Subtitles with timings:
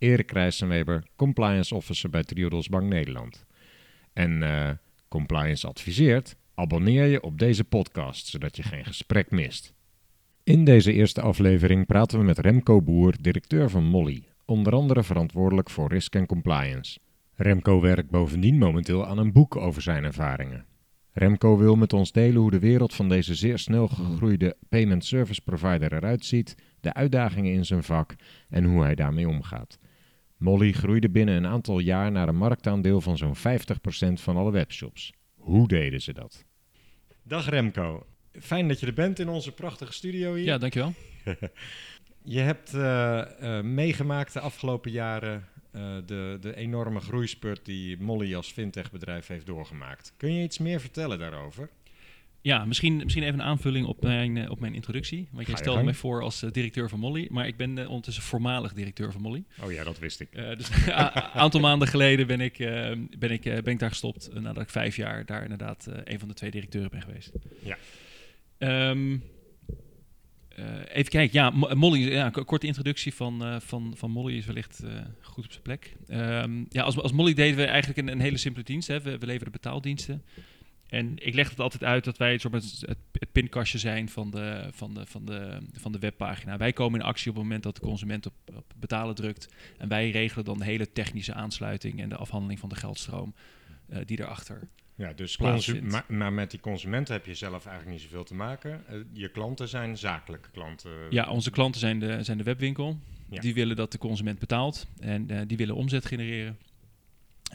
[0.00, 3.44] Erik Rijssenweber, compliance officer bij Triodos Bank Nederland.
[4.12, 4.70] En eh,
[5.08, 9.72] compliance adviseert, abonneer je op deze podcast, zodat je geen gesprek mist.
[10.44, 15.70] In deze eerste aflevering praten we met Remco Boer, directeur van Molly, onder andere verantwoordelijk
[15.70, 16.98] voor risk en compliance.
[17.34, 20.64] Remco werkt bovendien momenteel aan een boek over zijn ervaringen.
[21.12, 25.42] Remco wil met ons delen hoe de wereld van deze zeer snel gegroeide payment service
[25.42, 28.14] provider eruit ziet, de uitdagingen in zijn vak
[28.48, 29.78] en hoe hij daarmee omgaat.
[30.40, 33.40] Molly groeide binnen een aantal jaar naar een marktaandeel van zo'n 50%
[34.12, 35.12] van alle webshops.
[35.36, 36.44] Hoe deden ze dat?
[37.22, 38.06] Dag Remco,
[38.40, 40.44] fijn dat je er bent in onze prachtige studio hier.
[40.44, 40.92] Ja, dankjewel.
[42.22, 48.34] Je hebt eh, eh, meegemaakt de afgelopen jaren uh, de, de enorme groeispurt die Molly
[48.34, 50.12] als fintechbedrijf heeft doorgemaakt.
[50.16, 51.68] Kun je iets meer vertellen daarover?
[52.42, 55.28] Ja, misschien, misschien even een aanvulling op mijn, op mijn introductie.
[55.30, 59.12] Want jij stelde mij voor als directeur van Molly, maar ik ben ondertussen voormalig directeur
[59.12, 59.44] van Molly.
[59.62, 60.32] Oh ja, dat wist ik.
[60.32, 60.94] dus een
[61.32, 62.56] aantal maanden geleden ben ik,
[63.18, 66.34] ben, ik, ben ik daar gestopt, nadat ik vijf jaar daar inderdaad een van de
[66.34, 67.32] twee directeuren ben geweest.
[67.62, 67.78] Ja.
[68.90, 69.22] Um,
[70.88, 74.82] even kijken, ja, Molly, ja, een korte introductie van, van, van Molly is wellicht
[75.20, 75.96] goed op zijn plek.
[76.08, 78.88] Um, ja, als, als Molly deden we eigenlijk een, een hele simpele dienst.
[78.88, 79.00] Hè.
[79.00, 80.22] We, we leveren betaaldiensten.
[80.90, 84.68] En ik leg het altijd uit dat wij het, het, het pinkastje zijn van de,
[84.70, 86.56] van, de, van, de, van de webpagina.
[86.56, 89.48] Wij komen in actie op het moment dat de consument op, op betalen drukt.
[89.78, 93.34] En wij regelen dan de hele technische aansluiting en de afhandeling van de geldstroom
[94.04, 94.68] die erachter
[95.00, 98.84] ja, dus maar, maar, met die consumenten heb je zelf eigenlijk niet zoveel te maken.
[98.90, 100.90] Uh, je klanten zijn zakelijke klanten.
[101.10, 102.98] Ja, onze klanten zijn de, zijn de webwinkel.
[103.30, 103.40] Ja.
[103.40, 106.58] Die willen dat de consument betaalt en uh, die willen omzet genereren.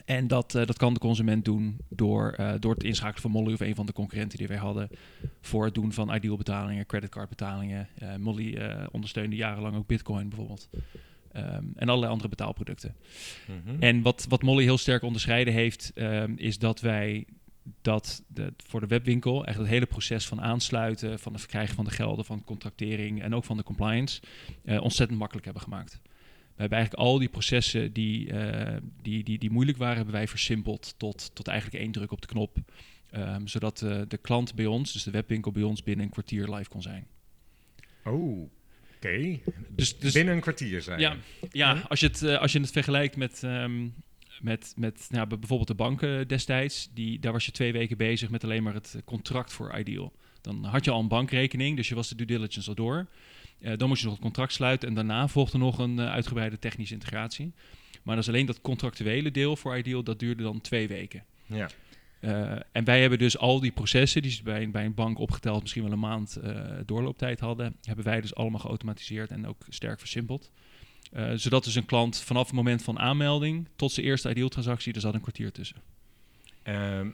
[0.04, 3.60] En dat, uh, dat kan de consument doen door, door het inschakelen van Molly of
[3.60, 4.88] een van de concurrenten die wij hadden.
[5.40, 7.88] Voor het doen van ideal betalingen, creditcardbetalingen.
[8.18, 8.58] Molly
[8.90, 10.68] ondersteunde jarenlang ook Bitcoin bijvoorbeeld.
[11.36, 12.94] Um, en allerlei andere betaalproducten.
[13.46, 13.82] Mm -hmm.
[13.82, 17.26] En wat, wat Molly heel sterk onderscheiden heeft, um, is dat wij
[17.80, 21.84] dat de, voor de webwinkel echt het hele proces van aansluiten, van het verkrijgen van
[21.84, 24.20] de gelden, van contractering en ook van de compliance
[24.64, 26.00] uh, ontzettend makkelijk hebben gemaakt.
[26.56, 30.28] We hebben eigenlijk al die processen die, uh, die, die, die moeilijk waren, hebben wij
[30.28, 32.58] versimpeld tot, tot eigenlijk één druk op de knop.
[33.16, 36.54] Um, zodat uh, de klant bij ons, dus de webwinkel bij ons, binnen een kwartier
[36.54, 37.06] live kon zijn.
[38.04, 38.50] Oh, oké.
[38.96, 39.42] Okay.
[39.68, 41.00] Dus, dus, binnen een kwartier zijn.
[41.00, 41.16] Ja,
[41.50, 43.94] ja als, je het, als je het vergelijkt met, um,
[44.40, 46.90] met, met nou, bijvoorbeeld de banken destijds.
[46.94, 50.12] Die, daar was je twee weken bezig met alleen maar het contract voor Ideal.
[50.40, 53.06] Dan had je al een bankrekening, dus je was de due diligence al door.
[53.58, 56.58] Uh, dan moest je nog het contract sluiten en daarna volgde nog een uh, uitgebreide
[56.58, 57.52] technische integratie.
[58.02, 61.24] Maar dat is alleen dat contractuele deel voor Ideal, dat duurde dan twee weken.
[61.46, 61.68] Ja.
[62.20, 65.60] Uh, en wij hebben dus al die processen, die ze bij, bij een bank opgeteld
[65.60, 66.40] misschien wel een maand
[66.86, 70.50] doorlooptijd hadden, hebben wij dus allemaal geautomatiseerd en ook sterk versimpeld.
[71.12, 74.94] Uh, zodat dus een klant vanaf het moment van aanmelding tot zijn eerste ideal transactie,
[74.94, 75.76] er zat een kwartier tussen.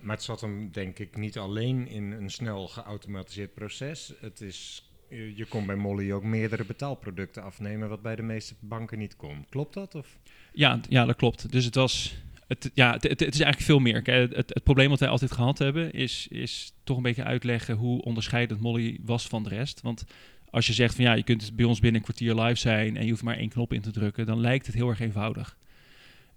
[0.02, 4.12] Maar het zat hem denk ik niet alleen in een snel geautomatiseerd proces.
[4.20, 8.98] Het is, je kon bij Molly ook meerdere betaalproducten afnemen, wat bij de meeste banken
[8.98, 9.46] niet kon.
[9.48, 9.94] Klopt dat?
[9.94, 10.18] Of?
[10.52, 11.52] Ja, ja, dat klopt.
[11.52, 12.14] Dus het was.
[12.48, 14.02] Het, ja, het, het, is eigenlijk veel meer.
[14.02, 18.02] Kijk, het, probleem wat wij altijd gehad hebben, is, is toch een beetje uitleggen hoe
[18.02, 19.80] onderscheidend Molly was van de rest.
[19.80, 20.04] Want
[20.50, 23.04] als je zegt van ja, je kunt bij ons binnen een kwartier live zijn en
[23.04, 25.56] je hoeft maar één knop in te drukken, dan lijkt het heel erg eenvoudig.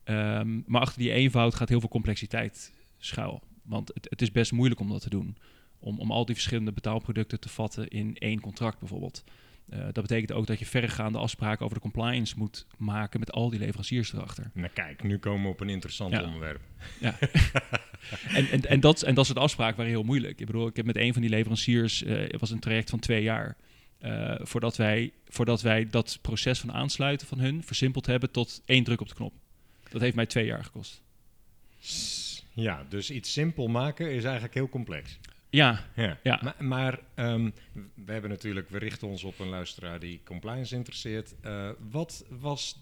[0.06, 3.42] Um, maar achter die eenvoud gaat heel veel complexiteit schuil.
[3.64, 5.38] Want het, het, is best moeilijk om dat te doen.
[5.86, 9.24] Om, om al die verschillende betaalproducten te vatten in één contract bijvoorbeeld.
[9.70, 13.50] Uh, dat betekent ook dat je verregaande afspraken over de compliance moet maken met al
[13.50, 14.52] die leveranciers erachter.
[14.54, 16.24] Nou kijk, nu komen we op een interessant ja.
[16.24, 16.62] onderwerp.
[17.00, 17.18] Ja.
[18.38, 20.40] en, en, en, dat, en dat soort afspraken waren heel moeilijk.
[20.40, 23.00] Ik bedoel, ik heb met een van die leveranciers, uh, het was een traject van
[23.00, 23.56] twee jaar.
[24.02, 28.84] Uh, voordat, wij, voordat wij dat proces van aansluiten van hun versimpeld hebben tot één
[28.84, 29.34] druk op de knop.
[29.90, 31.02] Dat heeft mij twee jaar gekost.
[32.54, 35.20] Ja, dus iets simpel maken is eigenlijk heel complex.
[35.50, 36.20] Ja, ja.
[36.24, 36.40] ja.
[36.44, 37.54] Maar, maar um,
[38.06, 41.34] we hebben natuurlijk, we richten ons op een luisteraar die compliance interesseert.
[41.46, 42.80] Uh, wat, was,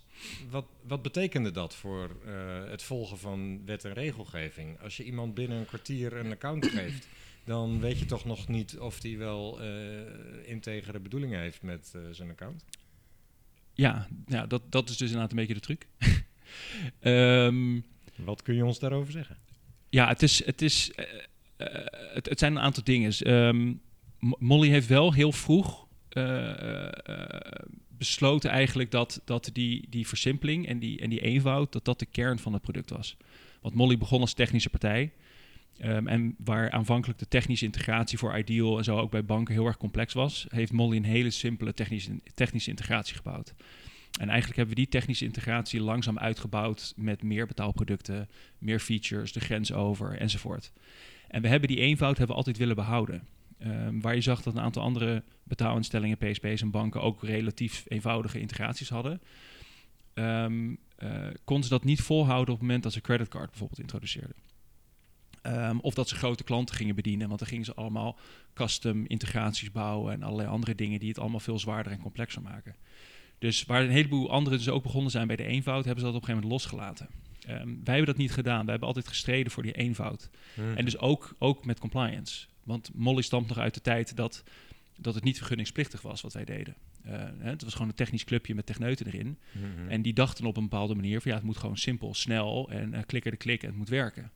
[0.50, 4.80] wat, wat betekende dat voor uh, het volgen van wet en regelgeving?
[4.80, 7.08] Als je iemand binnen een kwartier een account geeft,
[7.44, 9.68] dan weet je toch nog niet of hij wel uh,
[10.44, 12.66] integere bedoelingen heeft met zijn account.
[13.74, 15.88] Ja, ja dat, dat is dus inderdaad een beetje de truc.
[17.00, 17.80] Ehm,
[18.16, 19.38] Wat kun je ons daarover zeggen?
[19.90, 20.92] Ja, het, is, het, is,
[21.58, 23.34] het, het, zijn een aantal dingen.
[23.34, 23.82] Um,
[24.20, 26.88] Molly heeft wel heel vroeg uh,
[27.98, 32.06] besloten eigenlijk dat, dat die, die versimpeling en die, en die eenvoud, dat dat de
[32.06, 33.18] kern van het product was.
[33.62, 35.12] Want Molly begon als technische partij.
[35.84, 39.66] Um, en waar aanvankelijk de technische integratie voor Ideal en zo ook bij banken heel
[39.66, 43.54] erg complex was, heeft Molly een hele simpele technische, technische integratie gebouwd.
[44.20, 49.40] En eigenlijk hebben we die technische integratie langzaam uitgebouwd met meer betaalproducten, meer features, de
[49.40, 50.72] grens over enzovoort.
[51.34, 53.28] En we hebben die eenvoud hebben we altijd willen behouden.
[53.66, 58.40] Um, waar je zag dat een aantal andere betaalinstellingen, PSP's en banken ook relatief eenvoudige
[58.40, 59.22] integraties hadden.
[60.14, 64.36] Um, uh, konden ze dat niet volhouden op het moment dat ze creditcard bijvoorbeeld introduceerden.
[65.44, 68.18] Um, of dat ze grote klanten gingen bedienen, want dan gingen ze allemaal
[68.54, 72.76] custom integraties bouwen en allerlei andere dingen die het allemaal veel zwaarder en complexer maken.
[73.38, 76.16] Dus waar een heleboel anderen dus ook begonnen zijn bij de eenvoud, hebben ze dat
[76.16, 77.08] op een gegeven moment losgelaten.
[77.50, 78.62] Um, wij hebben dat niet gedaan.
[78.62, 80.30] Wij hebben altijd gestreden voor die eenvoud.
[80.54, 80.78] Hmm.
[80.78, 82.46] En dus ook, ook met compliance.
[82.64, 84.44] Want Molly stamt nog uit de tijd dat,
[84.98, 86.76] dat het niet vergunningsplichtig was wat wij deden.
[87.06, 89.38] Uh, hè, het was gewoon een technisch clubje met techneuten erin.
[89.52, 89.90] Hmm.
[89.90, 92.94] En die dachten op een bepaalde manier van ja, het moet gewoon simpel, snel en
[92.94, 94.32] uh, klikker de klik en het moet werken.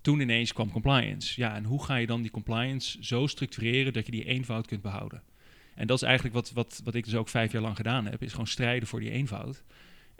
[0.00, 1.40] Toen ineens kwam compliance.
[1.40, 4.82] Ja, en hoe ga je dan die compliance zo structureren dat je die eenvoud kunt
[4.82, 5.22] behouden?
[5.74, 8.22] En dat is eigenlijk wat, wat, wat ik dus ook vijf jaar lang gedaan heb,
[8.22, 9.62] is gewoon strijden voor die eenvoud.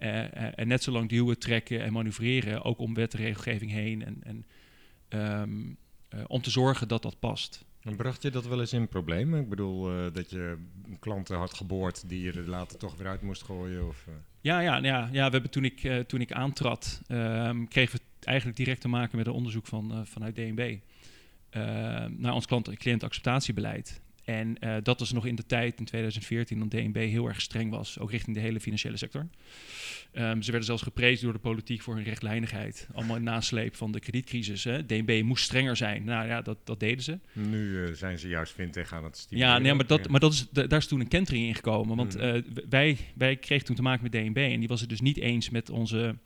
[0.03, 4.05] Uh, en net zo lang duwen, trekken en manoeuvreren, ook om wet en regelgeving heen.
[4.05, 4.45] En, en
[5.41, 5.77] um,
[6.27, 7.65] om te zorgen dat dat past.
[7.81, 9.41] En bracht je dat wel eens in problemen?
[9.41, 10.59] Ik bedoel, uh, dat je
[10.99, 13.89] klanten had geboord die je er later toch weer uit moest gooien?
[13.89, 14.15] Of, uh?
[14.41, 18.05] ja, ja, ja, ja, we hebben toen ik, uh, toen ik aantrad, um, kregen we
[18.21, 20.79] eigenlijk direct te maken met een onderzoek van, vanuit DNB.
[22.17, 24.02] naar ons klant- cliëntacceptatiebeleid.
[24.25, 27.71] En uh, dat was nog in de tijd, in 2014, dat DNB heel erg streng
[27.71, 29.27] was, ook richting de hele financiële sector.
[30.15, 32.89] Um, ze werden zelfs geprezen door de politiek voor hun rechtlijnigheid.
[32.95, 34.65] Allemaal in nasleep van de kredietcrisis.
[34.65, 34.87] Hè.
[34.87, 36.05] DNB moest strenger zijn.
[36.05, 37.19] Nou ja, dat, dat deden ze.
[37.33, 39.55] Nu uh, zijn ze juist fintech aan het stimuleren.
[39.55, 41.97] Ja, nee, maar, dat, maar dat is, daar is toen een kentering in gekomen.
[41.97, 42.35] Want uh,
[42.69, 45.51] wij, wij kregen toen te maken met DNB en die was het dus niet eens
[45.51, 46.17] met onze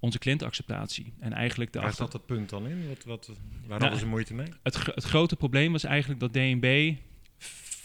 [0.00, 1.12] onze cliëntacceptatie.
[1.18, 2.04] En eigenlijk de Waar achter...
[2.04, 2.88] zat het punt dan in?
[2.88, 3.36] Wat, wat, waar
[3.68, 4.48] nou, hadden ze moeite mee?
[4.62, 6.94] Het, het grote probleem was eigenlijk dat DNB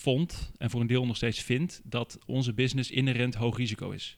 [0.03, 4.17] vond, en voor een deel nog steeds vindt, dat onze business inherent hoog risico is.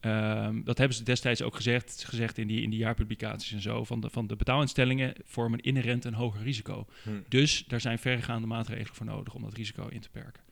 [0.00, 3.84] Um, dat hebben ze destijds ook gezegd, gezegd in, die, in die jaarpublicaties en zo.
[3.84, 6.86] Van de, van de betaalinstellingen vormen inherent een hoger risico.
[7.02, 7.10] Hm.
[7.28, 10.42] Dus daar zijn verregaande maatregelen voor nodig om dat risico in te perken.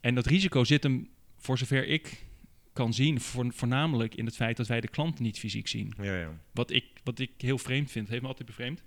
[0.00, 2.24] En dat risico zit hem, voor zover ik
[2.72, 5.92] kan zien, voor, voornamelijk in het feit dat wij de klant niet fysiek zien.
[6.00, 6.40] Ja, ja.
[6.52, 8.82] Wat, ik, wat ik heel vreemd vind, heeft me altijd bevreemd.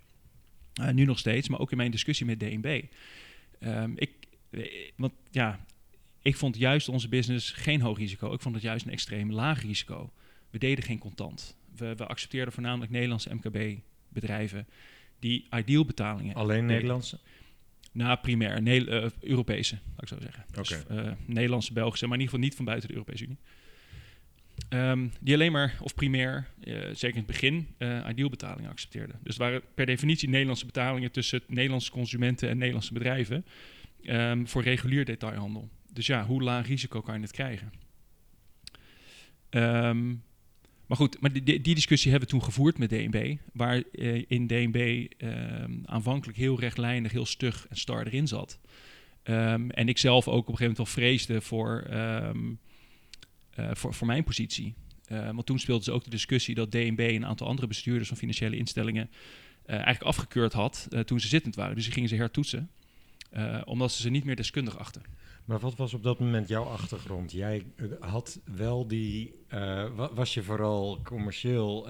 [0.81, 2.83] Uh, nu nog steeds, maar ook in mijn discussie met DNB.
[3.59, 4.11] Um, ik,
[4.95, 5.65] want ja,
[6.21, 8.33] ik vond juist onze business geen hoog risico.
[8.33, 10.11] Ik vond het juist een extreem laag risico.
[10.49, 11.57] We deden geen contant.
[11.75, 14.67] We, we accepteerden voornamelijk Nederlandse MKB-bedrijven
[15.19, 16.35] die ideal betalingen.
[16.35, 17.19] Alleen Nederlandse?
[17.91, 20.45] Nou, primair ne uh, Europese, laat ik zo zeggen.
[20.49, 20.63] Okay.
[20.63, 23.37] Dus, uh, Nederlandse, Belgische, maar in ieder geval niet van buiten de Europese Unie.
[24.69, 29.15] Um, die alleen maar, of primair, uh, zeker in het begin, uh, ideal betalingen accepteerden.
[29.23, 33.45] Dus het waren per definitie Nederlandse betalingen tussen Nederlandse consumenten en Nederlandse bedrijven
[34.03, 35.69] um, voor regulier detailhandel.
[35.93, 37.71] Dus ja, hoe laag risico kan je het krijgen?
[39.49, 40.23] Um,
[40.85, 44.47] maar goed, maar die, die, discussie hebben we toen gevoerd met DNB, waar uh, in
[44.47, 45.07] DNB
[45.85, 48.59] aanvankelijk heel rechtlijnig, heel stug en star erin zat.
[49.23, 52.29] en ik zelf ook op een gegeven moment wel vreesde voor uh,
[53.73, 54.73] voor, mijn positie.
[55.07, 58.17] Want toen speelde ze ook de discussie dat DNB en een aantal andere bestuurders van
[58.17, 61.75] financiële instellingen uh, eigenlijk afgekeurd had toen ze zittend waren.
[61.75, 62.69] Dus die gingen ze hertoetsen,
[63.63, 65.01] omdat ze ze niet meer deskundig achten.
[65.45, 67.31] Maar wat was op dat moment jouw achtergrond?
[67.31, 67.65] Jij
[67.99, 69.33] had wel die.
[70.13, 71.87] was je vooral commercieel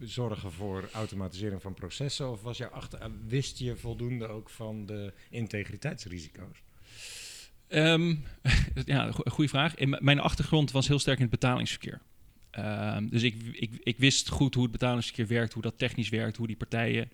[0.00, 2.30] zorgen voor automatisering van processen?
[2.30, 6.62] Of was je achter, wist je voldoende ook van de integriteitsrisico's?
[7.72, 8.24] Um,
[8.84, 9.74] ja, goede vraag.
[9.74, 12.00] In mijn achtergrond was heel sterk in het betalingsverkeer.
[12.58, 16.36] Um, dus ik, ik, ik, wist goed hoe het betalingsverkeer werkt, hoe dat technisch werkt,
[16.36, 17.10] hoe die partijen,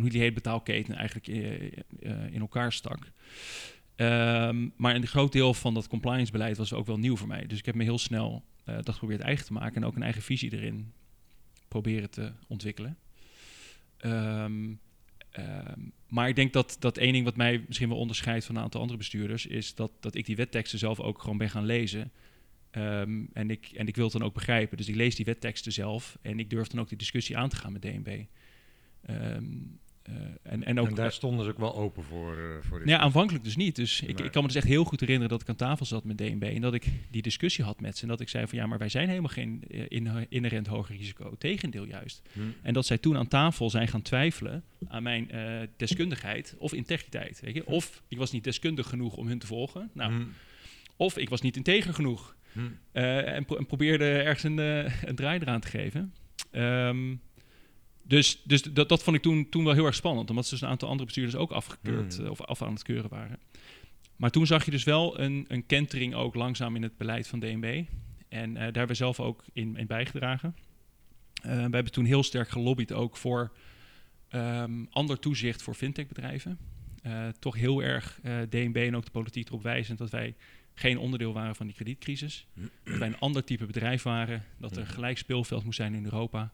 [0.00, 3.12] hoe die hele betaalketen eigenlijk uh, in elkaar stak.
[3.96, 7.46] Um, maar een groot deel van dat compliance beleid was ook wel nieuw voor mij.
[7.46, 10.22] Dus ik heb me heel snel dat geprobeerd eigen te maken en ook een eigen
[10.22, 10.92] visie erin
[11.68, 12.98] proberen te ontwikkelen.
[14.04, 14.80] Um,
[15.32, 18.62] Ehm, maar ik denk dat, dat één ding wat mij misschien wel onderscheidt van een
[18.62, 22.12] aantal andere bestuurders, is dat, dat ik die wetteksten zelf ook gewoon ben gaan lezen.
[22.70, 24.76] En, ik, en ik wil het dan ook begrijpen.
[24.76, 27.56] Dus ik lees die wetteksten zelf en ik durf dan ook die discussie aan te
[27.56, 28.24] gaan met DNB.
[29.10, 32.36] Um, ehm, Uh, en, en, ook, en daar stonden ze ook wel open voor.
[32.36, 33.76] Uh, voor dit ja, aanvankelijk dus niet.
[33.76, 36.04] Dus ik, ik, kan me dus echt heel goed herinneren dat ik aan tafel zat
[36.04, 38.02] met DNB en dat ik die discussie had met ze.
[38.02, 41.34] En dat ik zei van ja, maar wij zijn helemaal geen uh, inherent hoger risico.
[41.38, 42.22] Tegendeel juist.
[42.32, 42.40] Hm.
[42.62, 45.30] En dat zij toen aan tafel zijn gaan twijfelen aan mijn
[45.76, 47.40] deskundigheid of integriteit.
[47.40, 47.66] Weet je?
[47.66, 49.90] Of ik was niet deskundig genoeg om hun te volgen.
[49.92, 50.22] Nou, hm.
[50.96, 52.36] Of ik was niet integer genoeg.
[52.52, 52.60] Hm.
[52.92, 54.58] En, pro en, probeerde ergens een,
[55.08, 56.14] een draai eraan te geven.
[56.52, 57.20] Um,
[58.02, 60.60] dus, dus dat, dat vond ik toen, toen wel heel erg spannend, omdat ze dus
[60.60, 62.24] een aantal andere bestuurders ook afgekeurd hmm.
[62.24, 63.38] eh, of af aan het keuren waren.
[64.16, 67.40] Maar toen zag je dus wel een, een kentering ook langzaam in het beleid van
[67.40, 67.84] DNB.
[68.28, 70.56] En uh, daar hebben we zelf ook in, in bijgedragen.
[71.36, 73.52] Uh, we hebben toen heel sterk gelobbyd ook voor
[74.30, 76.58] um, ander toezicht voor fintechbedrijven.
[77.06, 80.34] Uh, toch heel erg DNB en ook de politiek erop wijzend dat wij
[80.74, 82.46] geen onderdeel waren van die kredietcrisis.
[82.84, 84.44] dat wij een ander type bedrijf waren.
[84.58, 86.52] Dat er gelijk speelveld moest zijn in Europa.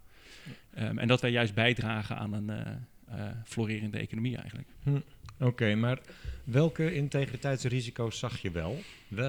[0.74, 4.68] Ehm, en dat wij juist bijdragen aan een uh, uh, florerende economie eigenlijk.
[4.82, 5.00] Hm.
[5.40, 6.00] Oké, maar
[6.44, 8.78] welke integriteitsrisico's zag je wel?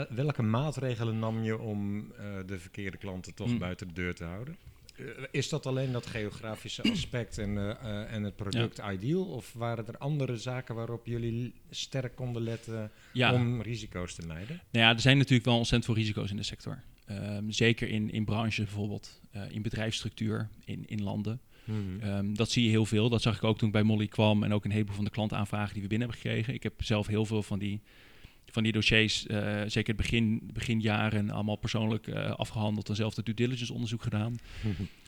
[0.10, 2.06] welke maatregelen nam je om uh,
[2.46, 3.58] de verkeerde klanten toch hm.
[3.58, 4.58] buiten de deur te houden?
[5.32, 8.92] is dat alleen dat geografische aspect en, en het product ja.
[8.92, 9.26] ideal?
[9.26, 14.62] Of waren er andere zaken waarop jullie sterk konden letten om risico's te mijden?
[14.72, 16.82] Nou ja, er zijn natuurlijk wel ontzettend veel risico's in de sector.
[17.12, 21.42] Um, zeker in, in branches bijvoorbeeld, uh, in bedrijfsstructuur, in, in landen.
[21.64, 23.10] Mm um, dat zie je heel veel.
[23.10, 25.10] Dat zag ik ook toen ik bij Molly kwam en ook een heleboel van de
[25.10, 26.54] klantaanvragen die we binnen hebben gekregen.
[26.54, 27.82] Ik heb zelf heel veel van die,
[28.46, 33.24] van die dossiers, uh, zeker het begin, beginjaren, allemaal persoonlijk uh, afgehandeld en zelf de
[33.24, 34.36] due diligence onderzoek gedaan.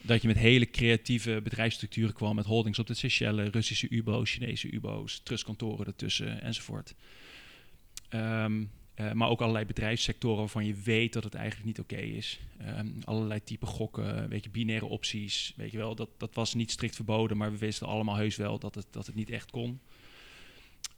[0.02, 4.74] Dat je met hele creatieve bedrijfsstructuren kwam, met holdings op de Seychelles, Russische UBO's, Chinese
[4.74, 6.96] UBO's, trustkantoren ertussen enzovoort.
[8.10, 12.40] Um, uh, maar ook allerlei bedrijfssectoren waarvan je weet dat het eigenlijk niet oké is.
[12.78, 15.54] Um, allerlei type gokken, weet je, binaire opties.
[15.56, 18.60] Weet je wel, dat, dat was niet strikt verboden, maar we wisten allemaal heus wel
[18.60, 19.70] dat het, dat het niet echt kon.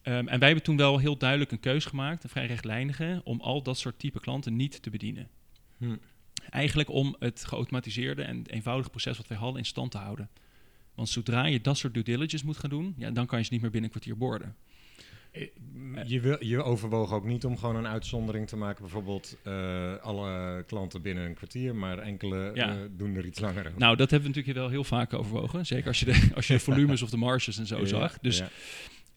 [0.03, 3.41] Um, en wij hebben toen wel heel duidelijk een keus gemaakt, een vrij rechtlijnige, om
[3.41, 5.29] al dat soort type klanten niet te bedienen.
[5.77, 5.95] Hm.
[6.49, 10.29] Eigenlijk om het geautomatiseerde en eenvoudige proces wat wij hadden in stand te houden.
[10.95, 13.53] Want zodra je dat soort due diligence moet gaan doen, ja, dan kan je ze
[13.53, 14.55] niet meer binnen een kwartier borden.
[15.33, 15.47] Eh,
[16.05, 18.81] je, wil, je overwoog ook niet om gewoon een uitzondering te maken.
[18.81, 22.75] Bijvoorbeeld uh, alle klanten binnen een kwartier, maar enkele ja.
[22.75, 23.79] uh, doen er iets langer over.
[23.79, 25.65] Nou, dat hebben we natuurlijk wel heel vaak overwogen.
[25.65, 28.19] Zeker als je de, als je de volumes of de marges en zo ja, zag.
[28.19, 28.43] Dus,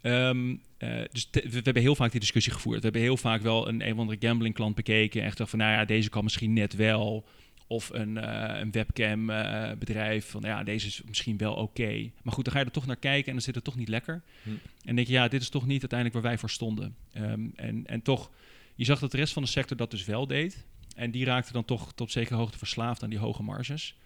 [0.01, 0.29] ja.
[0.29, 2.77] um, uh, dus we, we, hebben heel vaak die discussie gevoerd.
[2.77, 5.23] We hebben heel vaak wel een een of andere gambling klant bekeken.
[5.23, 7.27] Echt van, nou ja, deze kan misschien net wel.
[7.69, 12.11] Of een, uh, een webcam uh, bedrijf van ja, deze is misschien wel oké.
[12.23, 13.89] Maar goed, dan ga je er toch naar kijken en dan zit het toch niet
[13.89, 14.23] lekker.
[14.43, 14.51] Hm.
[14.85, 16.97] En denk je, ja, dit is toch niet uiteindelijk waar wij voor stonden.
[17.17, 18.31] Um, en, en toch,
[18.75, 20.65] je zag dat de rest van de sector dat dus wel deed.
[20.97, 23.97] En die raakte dan toch tot zekere hoogte verslaafd aan die hoge marges.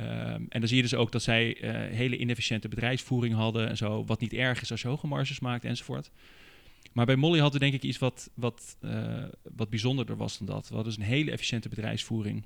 [0.00, 0.06] Um,
[0.48, 4.04] en dan zie je dus ook dat zij uh, hele inefficiënte bedrijfsvoering hadden en zo.
[4.04, 6.10] Wat niet erg is als je hoge marges maakt enzovoort.
[6.92, 8.76] Maar bij Molly hadden we denk ik iets wat, wat,
[9.42, 10.68] wat bijzonderder was dan dat.
[10.68, 12.44] We hadden dus een hele efficiënte bedrijfsvoering.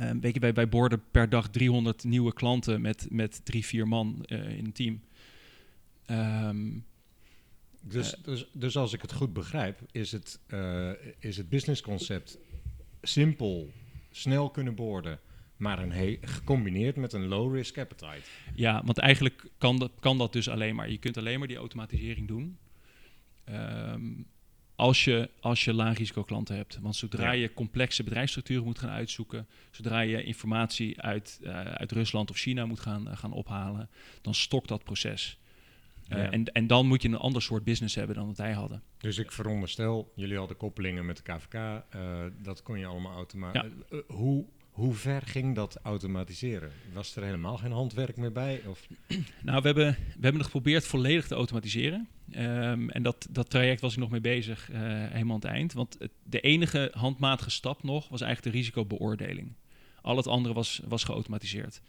[0.00, 3.88] Um, weet je, wij, wij boorden per dag 300 nieuwe klanten met, met drie, vier
[3.88, 5.00] man uh, in een team.
[6.10, 6.84] Um,
[7.80, 12.38] dus, uh, dus, dus als ik het goed begrijp, is het, uh, is het businessconcept
[13.02, 13.70] simpel,
[14.10, 15.20] snel kunnen boorden,
[15.56, 18.28] maar een gecombineerd met een low risk appetite.
[18.54, 20.90] Ja, want eigenlijk kan dat, kan dat dus alleen maar.
[20.90, 22.58] Je kunt alleen maar die automatisering doen.
[23.48, 24.26] Um,
[24.76, 26.78] als je, als je laag risico klanten hebt.
[26.80, 32.30] Want zodra je complexe bedrijfsstructuren moet gaan uitzoeken, zodra je informatie uit, uh, uit Rusland
[32.30, 33.88] of China moet gaan, uh, gaan ophalen,
[34.22, 35.38] dan stokt dat proces.
[36.08, 36.30] Uh, ja.
[36.30, 38.82] en, en dan moet je een ander soort business hebben dan wat wij hadden.
[38.98, 41.82] Dus ik veronderstel, jullie hadden koppelingen met de KVK,
[42.42, 43.70] dat kon je allemaal automatisch.
[43.90, 44.02] Ja.
[44.06, 44.44] hoe,
[44.76, 46.72] hoe ver ging dat automatiseren?
[46.92, 48.62] Was er helemaal geen handwerk meer bij?
[48.66, 48.86] Of?
[49.42, 52.08] Nou, we hebben, we hebben het geprobeerd volledig te automatiseren.
[52.36, 55.72] Um, en dat, dat traject was ik nog mee bezig, uh, helemaal aan het eind.
[55.72, 59.52] Want het, de enige handmatige stap nog was eigenlijk de risicobeoordeling.
[60.02, 61.80] Al het andere was, was geautomatiseerd.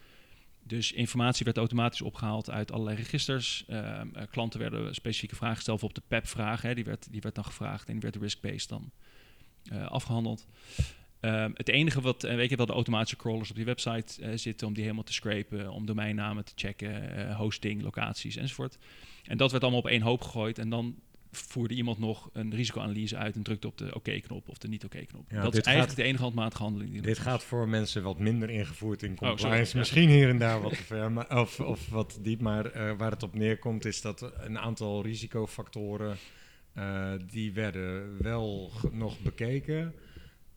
[0.64, 3.66] Dus informatie werd automatisch opgehaald uit allerlei registers.
[3.70, 6.62] Uh, uh, klanten werden specifieke vragen gesteld op de PEP-vraag.
[6.62, 8.92] Die werd, die werd dan gevraagd en die werd risk-based dan
[9.72, 10.48] uh, afgehandeld.
[11.28, 14.30] Um, het enige wat, uh, weet je wel, de automatische crawlers op die website uh,
[14.36, 18.78] zitten om die helemaal te scrapen, om domeinnamen te checken, uh, hosting, locaties enzovoort.
[19.24, 20.96] En dat werd allemaal op één hoop gegooid en dan
[21.32, 25.26] voerde iemand nog een risicoanalyse uit en drukte op de oké-knop of de niet-oké-knop.
[25.30, 26.92] Ja, dat is eigenlijk de enige handmatige handeling.
[26.92, 29.78] Die dit gaat voor mensen wat minder ingevoerd in oh, compliance.
[29.78, 32.42] Misschien hier en daar wat te ver, maar, of, of wat diep.
[32.42, 36.18] Maar waar het op neerkomt is dat een aantal risicofactoren,
[37.30, 39.94] die werden wel nog bekeken.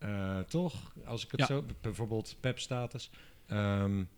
[0.05, 0.93] Uh, toch?
[1.05, 1.47] Als ik het ja.
[1.47, 3.11] zo, bijvoorbeeld PEP-status.
[3.51, 4.09] Um,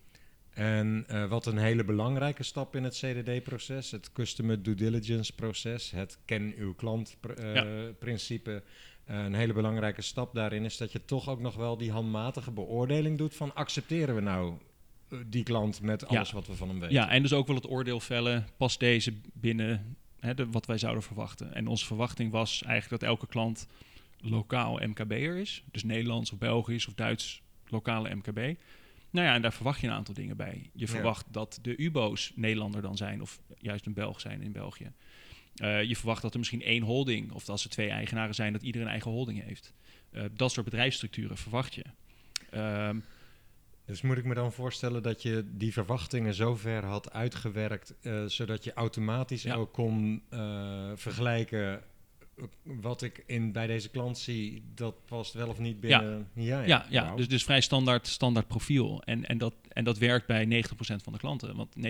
[0.53, 6.17] En uh, wat een hele belangrijke stap in het CDD-proces, het Customer Due Diligence-proces, het
[6.25, 8.51] ken uw klant-principe.
[8.51, 9.25] Uh, ja.
[9.25, 13.17] een hele belangrijke stap daarin is dat je toch ook nog wel die handmatige beoordeling
[13.17, 14.53] doet van accepteren we nou
[15.25, 16.95] die klant met alles wat we van hem weten.
[16.95, 20.77] Ja, en dus ook wel het oordeel vellen, past deze binnen hè, de, wat wij
[20.77, 21.53] zouden verwachten.
[21.53, 23.67] En onze verwachting was eigenlijk dat elke klant
[24.23, 25.63] lokaal MKB'er is.
[25.71, 28.59] Dus Nederlands of Belgisch of Duits lokale MKB.
[29.09, 30.69] Nou ja, en daar verwacht je een aantal dingen bij.
[30.73, 34.91] Je verwacht dat de UBO's Nederlander dan zijn of juist een Belg zijn in België.
[35.55, 38.61] Uh, je verwacht dat er misschien één holding, of als er twee eigenaren zijn, dat
[38.61, 39.73] iedereen een eigen holding heeft.
[40.11, 41.83] Uh, dat soort bedrijfsstructuren verwacht je.
[42.87, 43.03] Um,
[43.85, 48.25] dus moet ik me dan voorstellen dat je die verwachtingen zo ver had uitgewerkt, uh,
[48.25, 49.55] zodat je automatisch ja.
[49.55, 50.23] ook kon
[50.95, 51.83] vergelijken
[52.63, 56.27] wat ik in, bij deze klant zie, dat past wel of niet binnen.
[56.33, 57.07] Ja, ja, ja, ja.
[57.07, 57.17] Wow.
[57.17, 59.01] Dus, dus vrij standaard, standaard profiel.
[59.05, 61.55] En, en, dat, en dat werkt bij 90% van de klanten.
[61.55, 61.81] Want 90%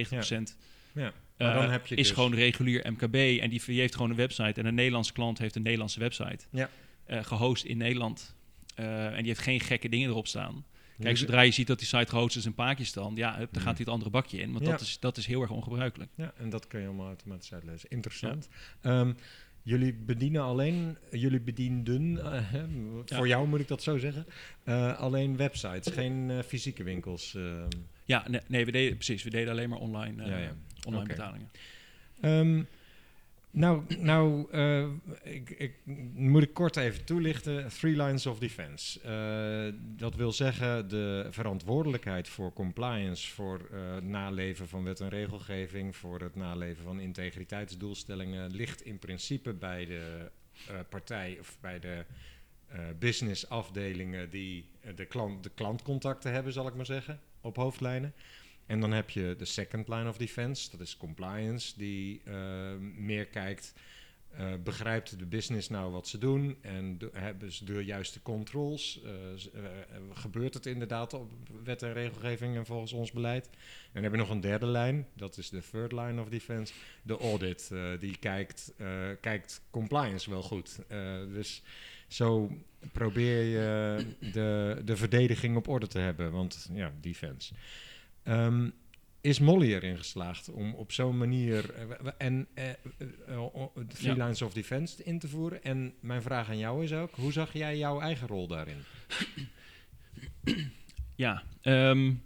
[0.94, 1.14] ja.
[1.38, 2.16] Uh, dan heb je is dus...
[2.16, 4.60] gewoon regulier MKB en die, die, heeft gewoon een website.
[4.60, 6.46] En een Nederlandse klant heeft een Nederlandse website.
[6.50, 6.70] Ja.
[7.08, 8.36] gehost in Nederland.
[8.76, 10.66] en die heeft geen gekke dingen erop staan.
[11.00, 13.76] Kijk, zodra je ziet dat die site gehost is in Pakistan, ja, dan gaat hij
[13.78, 14.52] het andere bakje in.
[14.52, 16.12] Want dat, is, dat is heel erg ongebruikelijk.
[16.16, 17.90] Ja, en dat kun je allemaal automatisch uitlezen.
[17.90, 18.48] Interessant.
[18.82, 19.16] Um,
[19.64, 22.64] jullie bedienen alleen, jullie bedienden, uh,
[23.06, 24.26] voor jou moet ik dat zo zeggen,
[24.66, 27.38] uh, alleen websites, geen uh, fysieke winkels.
[28.06, 30.56] Ja, nee, nee, we deden precies, we deden alleen maar online, ja, ja.
[30.86, 31.16] online okay.
[31.16, 31.50] betalingen.
[32.22, 32.68] Um,
[33.56, 34.88] nou, nou uh,
[35.24, 35.74] ik, ik,
[36.14, 37.68] moet ik kort even toelichten.
[37.68, 39.00] Three lines of defense.
[39.06, 45.96] Uh, dat wil zeggen de verantwoordelijkheid voor compliance, voor uh, naleven van wet en regelgeving,
[45.96, 50.32] voor het naleven van integriteitsdoelstellingen, ligt in principe bij de
[50.90, 52.06] partij of bij de
[53.00, 58.14] businessafdelingen die de, klant, de klantcontacten hebben, zal ik maar zeggen, op hoofdlijnen.
[58.66, 62.36] En dan heb je de second line of defense, dat is compliance, die uh,
[62.96, 63.74] meer kijkt,
[64.40, 69.02] uh, begrijpt de business nou wat ze doen en hebben ze de juiste controls?
[69.06, 69.12] Uh,
[70.14, 71.32] gebeurt het inderdaad op
[71.64, 73.46] wet en regelgeving en volgens ons beleid?
[73.46, 76.74] En dan heb je nog een derde lijn, dat is de third line of defense,
[77.02, 77.72] de audit.
[78.00, 78.74] die kijkt,
[79.22, 80.80] kijkt compliance wel goed.
[81.34, 81.62] dus
[82.08, 82.52] zo
[82.92, 87.54] probeer je de, de verdediging op orde te hebben, want ja, defense.
[88.24, 88.74] Um,
[89.22, 92.70] is Molly erin geslaagd om op zo'n manier uh, en uh,
[93.88, 95.64] Three Lines of Defense in te voeren?
[95.64, 98.78] En mijn vraag aan jou is ook, hoe zag jij jouw eigen rol daarin?
[101.16, 102.24] Ja, um,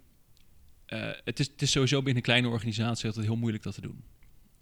[1.24, 4.04] het, is, het is sowieso binnen een kleine organisatie altijd heel moeilijk dat te doen.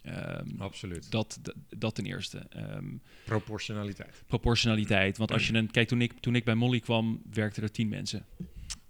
[0.04, 1.10] Um, Absoluut.
[1.10, 2.46] Dat, dat, dat, ten eerste.
[2.56, 4.22] Um, proportionaliteit.
[4.26, 5.16] Proportionaliteit.
[5.16, 5.70] Want als je een.
[5.70, 8.26] Kijk, toen ik, toen ik bij Molly kwam, werkten er tien mensen.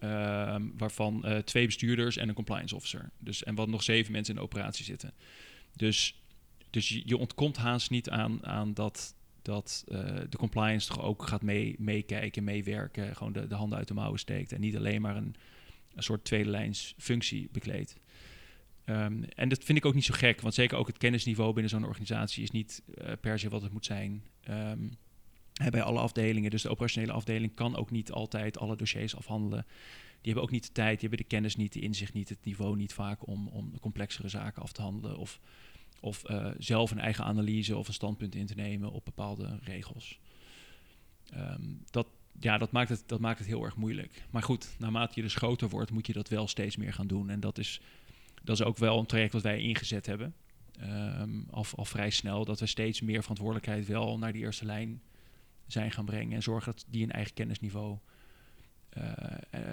[0.07, 3.11] Uh, waarvan uh, twee bestuurders en een compliance officer.
[3.19, 5.13] Dus, en wat nog zeven mensen in de operatie zitten.
[5.77, 6.23] Dus,
[6.71, 11.27] dus je, je ontkomt haast niet aan, aan dat, dat uh, de compliance toch ook
[11.27, 15.01] gaat mee, meekijken, meewerken, gewoon de, de handen uit de mouwen steekt en niet alleen
[15.01, 15.35] maar een,
[15.95, 17.97] een soort tweede lijns functie bekleedt.
[18.85, 21.71] Um, en dat vind ik ook niet zo gek, want zeker ook het kennisniveau binnen
[21.71, 22.83] zo'n organisatie is niet
[23.21, 24.25] per se wat het moet zijn.
[24.51, 24.91] Um,
[25.71, 26.51] bij alle afdelingen.
[26.51, 29.67] Dus de operationele afdeling kan ook niet altijd alle dossiers afhandelen.
[30.21, 32.45] Die hebben ook niet de tijd, die hebben de kennis niet, de inzicht niet, het
[32.45, 35.17] niveau niet vaak om, om complexere zaken af te handelen.
[35.17, 35.41] Of,
[36.01, 40.19] of uh, zelf een eigen analyse of een standpunt in te nemen op bepaalde regels.
[41.35, 42.07] Um, dat,
[42.41, 44.25] ja, dat maakt, het, dat maakt het heel erg moeilijk.
[44.31, 47.31] Maar goed, naarmate je dus groter wordt, moet je dat wel steeds meer gaan doen.
[47.31, 47.81] En dat is,
[48.43, 50.35] dat is ook wel een traject wat wij ingezet hebben.
[51.21, 55.03] Um, al, al vrij snel, dat we steeds meer verantwoordelijkheid wel naar die eerste lijn
[55.67, 56.37] zijn gaan brengen.
[56.37, 57.99] En zorgen dat die een eigen kennisniveau,
[58.99, 59.13] uh,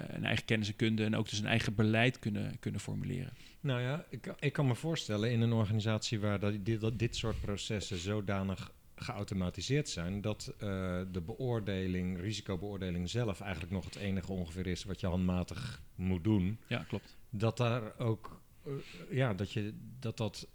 [0.08, 3.32] een eigen kennis en kunde en ook dus een eigen beleid kunnen, kunnen formuleren.
[3.60, 7.16] Nou ja, ik, ik kan me voorstellen in een organisatie waar dat, dit, dat dit
[7.16, 10.58] soort processen zodanig geautomatiseerd zijn dat uh,
[11.12, 16.58] de beoordeling, risicobeoordeling zelf eigenlijk nog het enige ongeveer is wat je handmatig moet doen.
[16.66, 17.16] Ja, klopt.
[17.30, 18.72] Dat daar ook, uh,
[19.10, 20.48] ja, dat je dat dat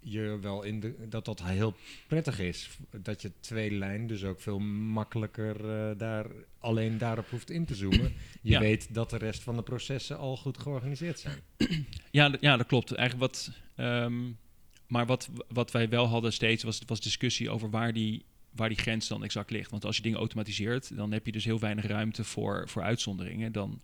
[0.00, 1.74] je wel in de, dat dat heel
[2.06, 2.70] prettig is.
[2.90, 6.26] Dat je tweede lijn dus ook veel makkelijker uh, daar
[6.58, 8.12] alleen daarop hoeft in te zoomen.
[8.42, 11.38] Je weet dat de rest van de processen al goed georganiseerd zijn.
[12.10, 12.92] Ja, ja dat klopt.
[12.92, 14.38] Eigenlijk wat, um,
[14.86, 18.78] maar wat, wat wij wel hadden steeds was, was discussie over waar die, waar die
[18.78, 19.70] grens dan exact ligt.
[19.70, 23.52] Want als je dingen automatiseert, dan heb je dus heel weinig ruimte voor, voor uitzonderingen.
[23.52, 23.80] Dan,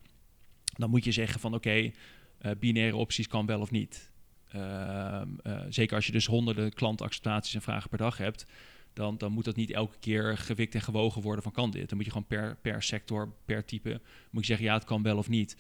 [0.76, 1.94] dan moet je zeggen van oké, okay,
[2.42, 4.11] uh, binaire opties kan wel of niet.
[4.54, 8.46] Uh, uh, zeker als je dus honderden klantacceptaties en vragen per dag hebt,
[8.92, 11.88] dan, dan moet dat niet elke keer gewikt en gewogen worden van kan dit.
[11.88, 15.02] Dan moet je gewoon per, per sector, per type, moet je zeggen ja, het kan
[15.02, 15.56] wel of niet.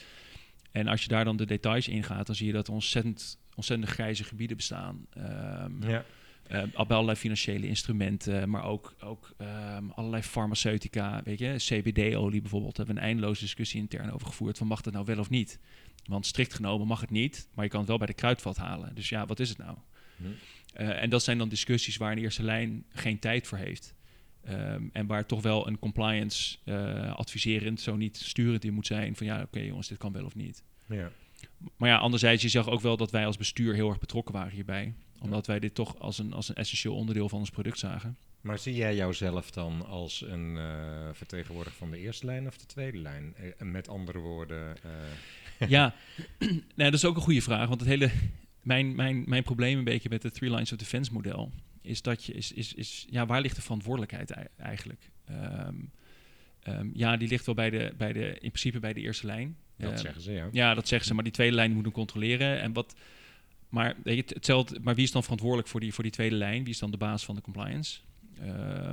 [0.72, 3.38] En als je daar dan de details in gaat, dan zie je dat er ontzettend,
[3.54, 5.06] ontzettend grijze gebieden bestaan.
[5.18, 6.04] Um, ja.
[6.52, 11.20] Uh, allerlei financiële instrumenten, maar ook, ook um, allerlei farmaceutica.
[11.24, 12.76] Weet je, CBD-olie bijvoorbeeld.
[12.76, 14.58] Daar hebben we een eindeloze discussie intern over gevoerd.
[14.58, 15.58] Van mag dat nou wel of niet?
[16.04, 18.94] Want strikt genomen mag het niet, maar je kan het wel bij de kruidvat halen.
[18.94, 19.76] Dus ja, wat is het nou?
[20.16, 20.24] Hm.
[20.80, 23.94] Uh, en dat zijn dan discussies waar een eerste lijn geen tijd voor heeft.
[24.48, 29.16] Um, en waar toch wel een compliance uh, adviserend, zo niet sturend in moet zijn.
[29.16, 30.62] Van ja, oké okay, jongens, dit kan wel of niet.
[30.88, 31.10] Ja.
[31.76, 34.52] Maar ja, anderzijds, je zag ook wel dat wij als bestuur heel erg betrokken waren
[34.52, 34.94] hierbij.
[35.20, 38.16] Omdat wij dit toch als een, als een essentieel onderdeel van ons product zagen.
[38.40, 42.66] Maar zie jij jouzelf dan als een uh, vertegenwoordiger van de eerste lijn of de
[42.66, 43.34] tweede lijn?
[43.40, 44.76] Uh, met andere woorden.
[45.60, 45.68] Uh...
[45.68, 45.94] ja,
[46.48, 47.68] nou, dat is ook een goede vraag.
[47.68, 48.10] Want het hele,
[48.62, 51.52] mijn, mijn, mijn probleem een beetje met het Three Lines of Defense model
[51.86, 55.10] is dat je is, is, is ja, waar ligt de verantwoordelijkheid eigenlijk?
[55.30, 55.90] Um,
[56.68, 59.56] um, ja, die ligt wel bij de, bij de, in principe bij de eerste lijn.
[59.76, 60.48] Dat um, zeggen ze, ja.
[60.52, 62.60] Ja, dat zeggen ze, maar die tweede lijn moet hem controleren.
[62.60, 62.94] En wat,
[63.76, 66.64] maar, weet je, hetzelfde, maar wie is dan verantwoordelijk voor die, voor die tweede lijn?
[66.64, 68.00] Wie is dan de baas van de compliance?
[68.40, 68.90] Uh,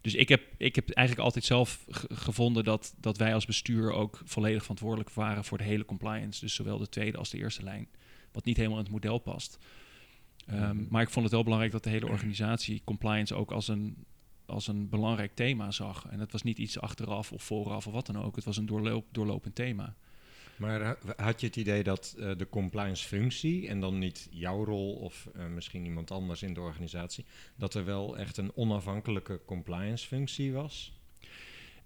[0.00, 4.20] dus ik heb, ik heb eigenlijk altijd zelf gevonden dat, dat wij als bestuur ook
[4.24, 6.40] volledig verantwoordelijk waren voor de hele compliance.
[6.40, 7.88] Dus zowel de tweede als de eerste lijn.
[8.32, 9.58] Wat niet helemaal in het model past.
[10.50, 14.04] Um, maar ik vond het wel belangrijk dat de hele organisatie compliance ook als een,
[14.46, 16.06] als een belangrijk thema zag.
[16.10, 18.36] En het was niet iets achteraf of vooraf of wat dan ook.
[18.36, 19.96] Het was een doorloop, doorlopend thema.
[20.56, 24.94] Maar had je het idee dat uh, de compliance functie, en dan niet jouw rol
[24.94, 27.24] of uh, misschien iemand anders in de organisatie,
[27.56, 30.92] dat er wel echt een onafhankelijke compliance functie was?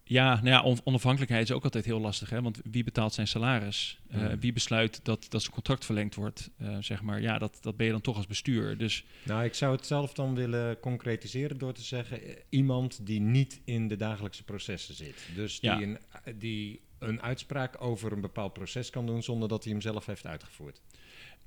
[0.08, 2.30] Ja, nou ja, on onafhankelijkheid is ook altijd heel lastig.
[2.30, 2.42] Hè?
[2.42, 3.98] Want wie betaalt zijn salaris?
[4.14, 6.50] Uh, Wie besluit dat, dat zijn contract verlengd wordt?
[6.62, 8.78] Uh, zeg maar, ja, dat, dat ben je dan toch als bestuur.
[8.78, 9.04] Dus...
[9.22, 12.22] Nou, ik zou het zelf dan willen concretiseren door te zeggen...
[12.22, 15.28] Eh, iemand die niet in de dagelijkse processen zit.
[15.34, 15.80] Dus die, ja.
[15.80, 15.98] een,
[16.38, 19.22] die een uitspraak over een bepaald proces kan doen...
[19.22, 20.80] zonder dat hij hem zelf heeft uitgevoerd.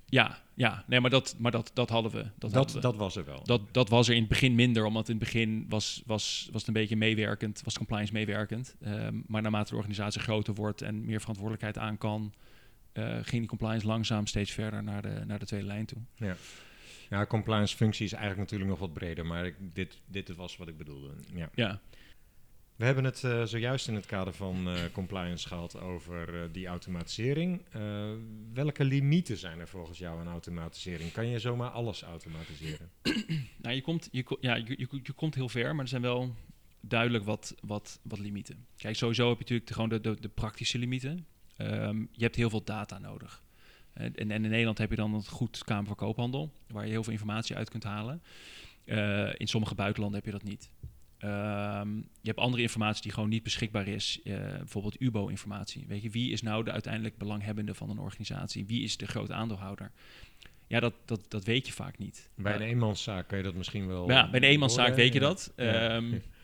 [0.06, 2.26] Ja, ja, nee, maar dat, maar dat, dat hadden we.
[2.38, 2.80] Dat, dat, we.
[2.80, 3.44] dat was er wel.
[3.44, 6.60] Dat, dat was er in het begin minder, omdat in het begin was, was, was
[6.60, 8.76] het een beetje meewerkend, was compliance meewerkend.
[8.86, 12.34] Um, maar naarmate de organisatie groter wordt en meer verantwoordelijkheid aan kan,
[12.94, 16.02] uh, ging die compliance langzaam steeds verder naar de, naar de tweede lijn toe.
[16.16, 16.36] Ja.
[17.10, 20.68] Ja, compliance functie is eigenlijk natuurlijk nog wat breder, maar ik, dit, dit was wat
[20.68, 21.10] ik bedoelde.
[21.34, 21.50] Ja.
[21.54, 21.80] ja.
[22.80, 26.68] We hebben het uh, zojuist in het kader van uh, compliance gehad over uh, die
[26.68, 27.62] automatisering.
[28.54, 31.12] welke limieten zijn er volgens jou aan automatisering?
[31.12, 32.92] Kan je zomaar alles automatiseren?
[33.62, 36.36] nou, je komt, je, ja, je, je, komt heel ver, maar er zijn wel
[36.82, 38.66] duidelijk wat, wat, wat limieten.
[38.78, 41.26] Kijk, sowieso heb je natuurlijk de, gewoon de, de, de praktische limieten.
[41.58, 43.44] Um, je hebt heel veel data nodig.
[43.94, 47.14] En, en, in Nederland heb je dan een goed Kamer Koophandel, waar je heel veel
[47.14, 48.22] informatie uit kunt halen.
[49.38, 50.70] in sommige buitenlanden heb je dat niet.
[51.24, 54.20] Um, je hebt andere informatie die gewoon niet beschikbaar is.
[54.24, 55.86] Uh, bijvoorbeeld UBO-informatie.
[55.88, 58.66] Weet je, wie is nou de uiteindelijk belanghebbende van een organisatie?
[58.66, 59.92] Wie is de grote aandeelhouder?
[60.68, 62.30] Ja, dat, dat, dat weet je vaak niet.
[62.36, 64.10] Bij een eenmanszaak kun je dat misschien wel.
[64.10, 65.54] Ja, bij een eenmanszaak weet je dat.
[65.56, 66.22] Um,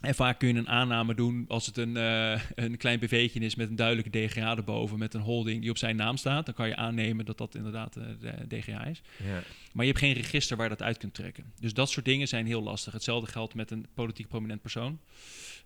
[0.00, 3.54] En vaak kun je een aanname doen als het een, uh, een klein BV'tje is
[3.54, 6.46] met een duidelijke DGA erboven, met een holding die op zijn naam staat.
[6.46, 9.02] Dan kan je aannemen dat dat inderdaad uh, de DGA is.
[9.24, 9.42] Ja.
[9.72, 11.52] Maar je hebt geen register waar dat uit kunt trekken.
[11.60, 12.92] Dus dat soort dingen zijn heel lastig.
[12.92, 15.00] Hetzelfde geldt met een politiek prominent persoon.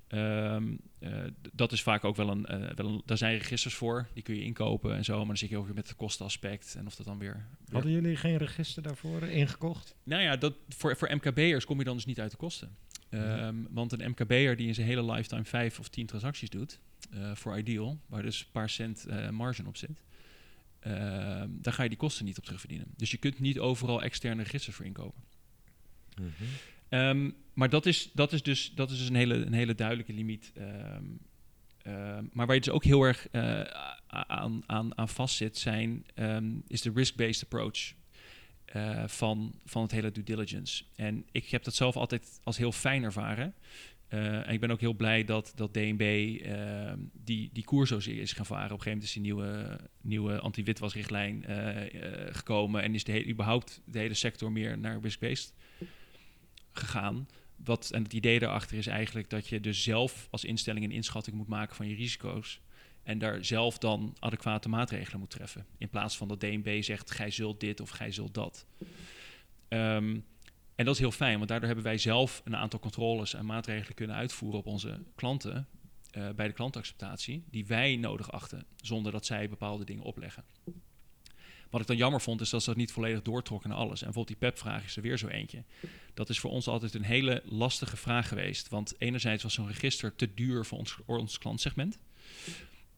[0.09, 1.11] Um, uh,
[1.53, 4.43] dat is vaak ook wel een, wel een, Daar zijn registers voor, die kun je
[4.43, 5.17] inkopen en zo.
[5.19, 7.47] Maar dan zit je ook weer met het kostenaspect en of dat dan weer.
[7.65, 7.75] weer...
[7.75, 9.95] Hadden jullie geen register daarvoor ingekocht?
[10.03, 12.77] Nou ja, dat, voor, voor MKB'ers kom je dan dus niet uit de kosten.
[13.15, 16.81] Um, want een MKB'er die in zijn hele lifetime vijf of tien transacties doet,
[17.15, 20.03] uh, voor Ideal, waar dus een paar cent uh, margin op zit,
[20.87, 20.93] uh,
[21.49, 22.87] daar ga je die kosten niet op terugverdienen.
[22.97, 25.23] Dus je kunt niet overal externe registers voor inkopen.
[26.21, 26.99] Mm -hmm.
[26.99, 30.13] um, maar dat is, dat is dus, dat is dus een, hele, een hele duidelijke
[30.13, 30.53] limiet.
[30.59, 31.21] Um,
[32.33, 33.61] maar waar je dus ook heel erg uh,
[34.07, 36.07] aan, aan, aan vastzit, zijn,
[36.67, 37.95] is de risk-based approach.
[38.77, 40.85] Uh, van, van het hele due diligence.
[40.97, 43.55] En ik heb dat zelf altijd als heel fijn ervaren.
[44.09, 46.03] Uh, en ik ben ook heel blij dat, dat DNB
[46.43, 48.65] uh, die, die koers zo is gaan varen.
[48.65, 51.45] Op een gegeven moment is die nieuwe, nieuwe anti-witwasrichtlijn
[52.33, 52.83] gekomen.
[52.83, 55.55] En is de hele, überhaupt de hele sector meer naar risk-based
[56.73, 57.29] gegaan.
[57.57, 61.37] Wat, en het idee daarachter is eigenlijk dat je dus zelf als instelling een inschatting
[61.37, 62.61] moet maken van je risico's.
[63.05, 65.67] En daar zelf dan adequate maatregelen moet treffen.
[65.79, 68.67] In plaats van dat DNB zegt, gij zult dit of gij zult dat.
[69.69, 70.25] Um,
[70.75, 73.95] en dat is heel fijn, want daardoor hebben wij zelf een aantal controles en maatregelen
[73.95, 75.69] kunnen uitvoeren op onze klanten.
[76.17, 80.45] Uh, bij de klantacceptatie, die wij nodig achten, zonder dat zij bepaalde dingen opleggen.
[81.71, 84.01] Wat ik dan jammer vond, is dat ze dat niet volledig doortrokken naar alles.
[84.01, 85.65] En bijvoorbeeld die PEP-vraag is er weer zo eentje.
[86.15, 88.69] Dat is voor ons altijd een hele lastige vraag geweest.
[88.69, 91.99] Want enerzijds was zo'n register te duur voor ons, ons klantsegment.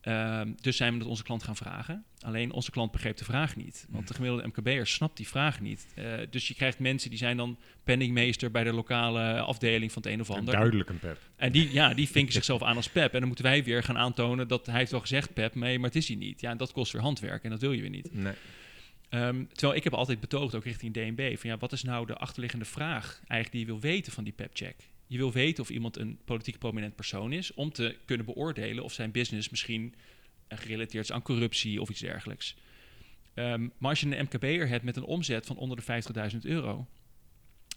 [0.06, 2.04] Ehm, dus zijn we dat onze klant gaan vragen.
[2.20, 3.86] Alleen onze klant begreep de vraag niet.
[3.90, 5.86] Want de gemiddelde MKB'er snapt die vraag niet.
[5.98, 10.12] Uh, dus je krijgt mensen die zijn dan penningmeester bij de lokale afdeling van het
[10.12, 10.54] een of ander.
[10.54, 11.18] Duidelijk een pep.
[11.36, 13.12] En die, ja, die vinken zichzelf aan als pep.
[13.12, 15.88] En dan moeten wij weer gaan aantonen dat hij heeft wel gezegd pep, mee, maar
[15.88, 16.40] het is hij niet.
[16.40, 18.14] Ja, en dat kost weer handwerk en dat wil je weer niet.
[18.14, 18.34] Nee.
[19.10, 22.16] Um, terwijl ik heb altijd betoogd, ook richting DNB, van ja, wat is nou de
[22.16, 24.76] achterliggende vraag eigenlijk die je wil weten van die pepcheck?
[25.06, 28.92] Je wil weten of iemand een politiek prominent persoon is, om te kunnen beoordelen of
[28.92, 29.94] zijn business misschien
[30.48, 32.56] gerelateerd is aan corruptie of iets dergelijks.
[33.34, 36.86] Um, maar als je een MKB'er hebt met een omzet van onder de 50.000 euro,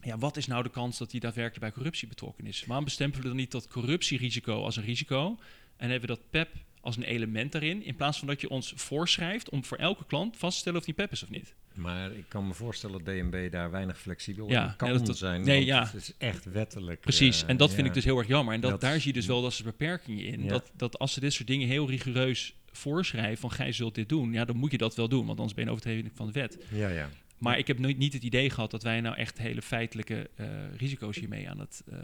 [0.04, 2.65] ja, wat is nou de kans dat hij daadwerkelijk bij corruptie betrokken is?
[2.65, 5.38] Waarom bestempelen we dan niet dat corruptierisico als een risico
[5.78, 6.50] en hebben we dat PEP
[6.82, 10.38] als een element daarin, in plaats van dat je ons voorschrijft om voor elke klant
[10.38, 11.54] vast te stellen of die PEP is of niet?
[11.74, 15.18] Maar ik kan me voorstellen dat DNB daar weinig flexibel ja, in kan nee, dat,
[15.18, 15.44] zijn.
[15.44, 15.84] Nee, ja.
[15.86, 17.00] Het is echt wettelijk.
[17.00, 18.54] Precies, en dat vind ik dus heel erg jammer.
[18.54, 20.48] En dat, daar zie je dus wel dat ze beperkingen in.
[20.48, 24.34] Dat, dat als ze dit soort dingen heel rigoureus voorschrijven van gij zult dit doen,
[24.34, 26.58] ja, dan moet je dat wel doen, want anders ben je overtreding van de wet.
[26.72, 27.10] Ja, ja.
[27.39, 30.47] Maar ik heb nooit niet het idee gehad dat wij nou echt hele feitelijke uh,
[30.78, 31.99] risico's hiermee aan het uh,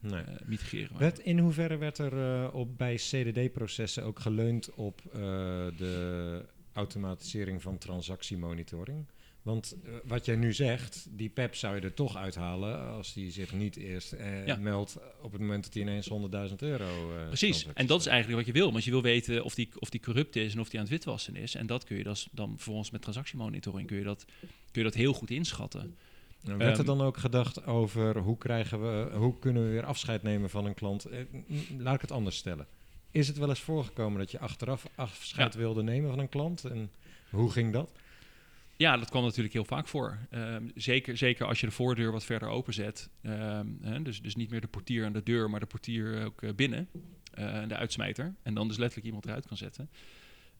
[0.00, 0.20] nee.
[0.20, 1.24] uh, mitigeren waren.
[1.24, 5.00] in hoeverre werd er op, bij CDD-processen ook geleund op
[5.76, 9.06] de automatisering van transactiemonitoring?
[9.42, 13.30] Want uh, wat jij nu zegt, die PEP zou je er toch uithalen als die
[13.30, 14.56] zich niet eerst uh, ja.
[14.56, 16.10] meldt op het moment dat hij ineens
[16.50, 17.12] 100.000 euro.
[17.16, 18.72] Uh, Precies, en dat is eigenlijk wat je wil.
[18.72, 20.94] Want je wil weten of die, of die corrupt is en of die aan het
[20.94, 21.54] witwassen is.
[21.54, 24.94] En dat kun je dus dan vervolgens met transactiemonitoring kun je dat, kun je dat
[24.94, 25.96] heel goed inschatten.
[26.42, 30.22] Nou, werd er dan ook gedacht over hoe, krijgen we, hoe kunnen we weer afscheid
[30.22, 31.06] nemen van een klant?
[31.78, 32.66] laat ik het anders stellen.
[33.10, 35.58] Is het wel eens voorgekomen dat je achteraf afscheid ja.
[35.58, 36.64] wilde nemen van een klant?
[36.64, 36.90] En
[37.30, 37.90] hoe ging dat?
[38.80, 40.18] Ja, dat kwam natuurlijk heel vaak voor.
[40.30, 43.10] Um, zeker, zeker als je de voordeur wat verder openzet.
[43.22, 46.42] Um, hè, dus, dus niet meer de portier aan de deur, maar de portier ook
[46.42, 46.88] uh, binnen.
[47.38, 48.34] Uh, de uitsmijter.
[48.42, 49.90] En dan dus letterlijk iemand eruit kan zetten.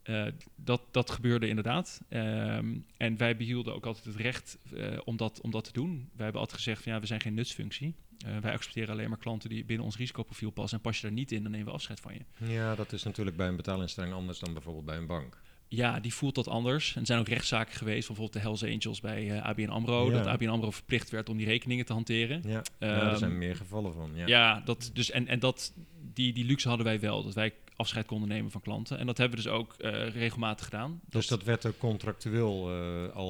[0.04, 2.00] Uh, dat, dat gebeurde inderdaad.
[2.11, 4.59] Um, en wij behielden ook altijd het recht
[5.04, 6.09] om, dat, om dat te doen.
[6.12, 7.94] Wij hebben altijd gezegd van ja, we zijn geen nutsfunctie.
[8.40, 10.76] wij accepteren alleen maar klanten die binnen ons risicoprofiel passen.
[10.76, 12.46] En pas je daar niet in, dan nemen we afscheid van je.
[12.52, 15.38] Ja, dat is natuurlijk bij een betaalinstelling anders dan bijvoorbeeld bij een bank.
[15.72, 16.94] Ja, die voelt dat anders.
[16.94, 20.11] En er zijn ook rechtszaken geweest, bijvoorbeeld de Hells Angels bij uh, ABN AMRO.
[20.11, 22.42] Dat ABN AMRO verplicht werd om die rekeningen te hanteren.
[22.46, 24.11] Ja, um, ja er zijn meer gevallen van.
[24.14, 25.72] Ja, ja dat, dus, en, en dat,
[26.14, 27.22] die, die luxe hadden wij wel.
[27.22, 28.98] Dat wij afscheid konden nemen van klanten.
[28.98, 31.00] En dat hebben we dus ook uh, regelmatig gedaan.
[31.09, 33.28] Dus dat, dat werd ook contractueel uh, al...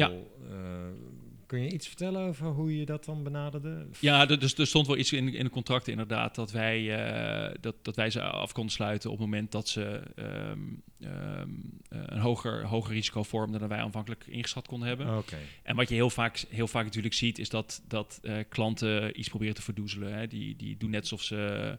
[1.51, 3.87] Kun je iets vertellen over hoe je dat dan benaderde?
[4.01, 7.75] Ja, dus er stond wel iets in, in de contracten inderdaad dat wij, uh, dat,
[7.83, 12.67] dat wij ze af konden sluiten op het moment dat ze um, um, een hoger,
[12.67, 15.17] hoger risico vormden dan wij aanvankelijk ingeschat konden hebben.
[15.19, 15.41] Okay.
[15.63, 19.29] En wat je heel vaak, heel vaak natuurlijk ziet, is dat, dat uh, klanten iets
[19.29, 20.15] proberen te verdoezelen.
[20.15, 20.27] Hè.
[20.27, 21.79] Die, die doen net alsof ze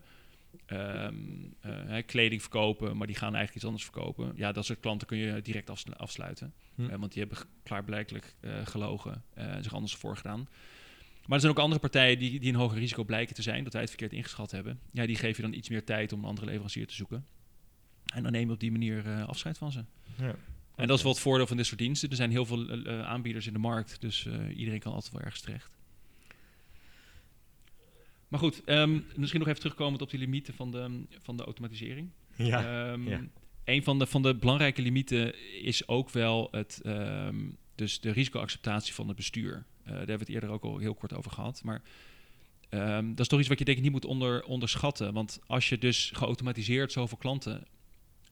[0.68, 4.32] um, uh, kleding verkopen, maar die gaan eigenlijk iets anders verkopen.
[4.36, 6.54] Ja, dat soort klanten kun je direct afslu afsluiten.
[6.76, 6.82] Hm.
[6.82, 10.48] Uh, want die hebben klaarblijkelijk uh, gelogen en zich anders voorgedaan.
[11.26, 13.74] Maar er zijn ook andere partijen die, die een hoger risico blijken te zijn, dat
[13.74, 14.80] wij het verkeerd ingeschat hebben.
[14.92, 17.26] Ja, die geven je dan iets meer tijd om een andere leverancier te zoeken.
[18.14, 19.86] En dan neem je op die manier afscheid van ze.
[20.18, 20.36] Ja.
[20.76, 22.10] En dat is wel het voordeel van dit soort diensten.
[22.10, 25.80] Er zijn heel veel aanbieders in de markt, dus iedereen kan altijd wel ergens terecht.
[28.32, 32.10] Maar goed, um, misschien nog even terugkomend op die limieten van de, van de automatisering.
[32.36, 33.22] Ja, um, ja.
[33.64, 38.94] Een van de, van de belangrijke limieten is ook wel het, um, dus de risicoacceptatie
[38.94, 39.54] van het bestuur.
[39.54, 41.62] Uh, daar hebben we het eerder ook al heel kort over gehad.
[41.64, 41.82] Maar
[43.04, 45.14] dat is toch iets wat je denk ik niet moet onder, onderschatten.
[45.14, 47.64] Want als je dus geautomatiseerd zoveel klanten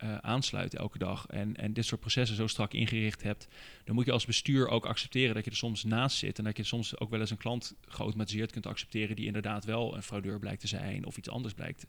[0.03, 3.47] uh, aansluit elke dag en, en dit soort processen zo strak ingericht hebt,
[3.83, 6.57] dan moet je als bestuur ook accepteren dat je er soms naast zit en dat
[6.57, 10.39] je soms ook wel eens een klant geautomatiseerd kunt accepteren die inderdaad wel een fraudeur
[10.39, 11.88] blijkt te zijn of iets anders blijkt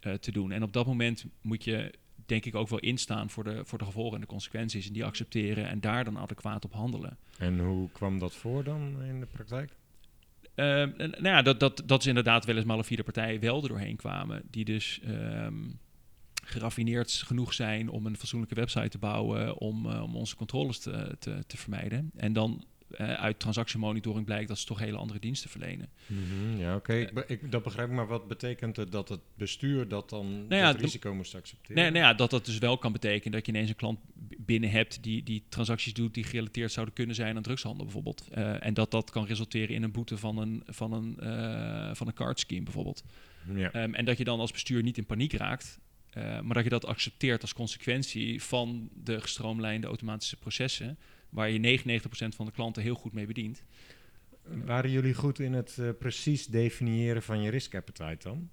[0.00, 0.52] uh, te doen.
[0.52, 1.92] En op dat moment moet je
[2.26, 5.04] denk ik ook wel instaan voor de, voor de gevolgen en de consequenties en die
[5.04, 7.18] accepteren en daar dan adequaat op handelen.
[7.38, 9.70] En hoe kwam dat voor dan in de praktijk?
[10.54, 10.64] Uh,
[10.96, 13.96] nou ja, dat, dat, dat is inderdaad wel eens maar vierde partijen wel er doorheen
[13.96, 14.42] kwamen.
[14.50, 15.78] Die dus um,
[16.48, 21.16] geraffineerd genoeg zijn om een fatsoenlijke website te bouwen om, uh, om onze controles te,
[21.18, 22.10] te, te vermijden.
[22.16, 25.88] En dan uh, uit transactiemonitoring blijkt dat ze toch hele andere diensten verlenen.
[26.06, 27.08] Mm -hmm, ja, oké.
[27.12, 27.26] Okay.
[27.28, 30.68] Uh, dat begrijp ik, maar wat betekent het dat het bestuur dat dan nou ja,
[30.68, 31.82] het risico moest accepteren?
[31.82, 33.98] Nee, nou ja, dat dat dus wel kan betekenen dat je ineens een klant
[34.38, 38.28] binnen hebt die, die transacties doet die gerelateerd zouden kunnen zijn aan drugshandel bijvoorbeeld.
[38.34, 41.16] Uh, en dat dat kan resulteren in een boete van een, van een,
[41.96, 43.04] van een card scheme bijvoorbeeld.
[43.54, 43.82] Ja.
[43.82, 45.78] Um, en dat je dan als bestuur niet in paniek raakt,
[46.16, 51.80] uh, maar dat je dat accepteert als consequentie van de gestroomlijnde automatische processen, waar je
[51.80, 53.62] 99% van de klanten heel goed mee bedient.
[54.42, 58.50] Waren jullie goed in het uh, precies definiëren van je risk appetite dan?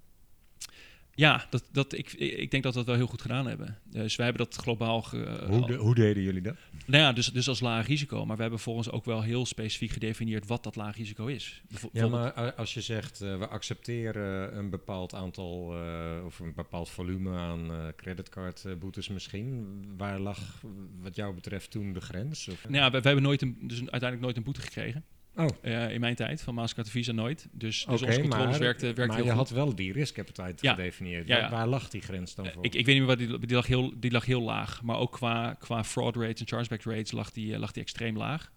[1.16, 3.78] Ja, dat, dat, ik, ik denk dat we dat wel heel goed gedaan hebben.
[3.90, 5.04] Dus wij hebben dat globaal...
[5.46, 6.56] hoe, hoe deden jullie dat?
[6.86, 8.26] Nou ja, dus, dus als laag risico.
[8.26, 11.62] Maar we hebben volgens ook wel heel specifiek gedefinieerd wat dat laag risico is.
[11.92, 16.90] Ja, maar als je zegt, uh, we accepteren een bepaald aantal uh, of een bepaald
[16.90, 19.66] volume aan uh, creditcardboetes misschien.
[19.96, 20.62] Waar lag
[21.00, 22.48] wat jou betreft toen de grens?
[22.48, 22.68] Of?
[22.68, 25.04] Nou ja, we, we hebben nooit een, dus uiteindelijk nooit een boete gekregen.
[25.36, 25.46] Oh.
[25.62, 27.48] Uh, in mijn tijd van Mastercard Visa nooit.
[27.52, 29.38] Dus, dus onze controles maar, werkte, werkte maar heel je goed.
[29.38, 31.28] had wel die risk appetite gedefinieerd.
[31.28, 31.50] Ja, ja.
[31.50, 32.64] Waar lag die grens dan voor?
[32.64, 34.82] Uh, ik, ik weet niet meer waar die, die, lag heel, die lag heel laag.
[34.82, 38.16] Maar ook qua, qua fraud rates en chargeback rates lag die, uh, lag die extreem
[38.16, 38.52] laag.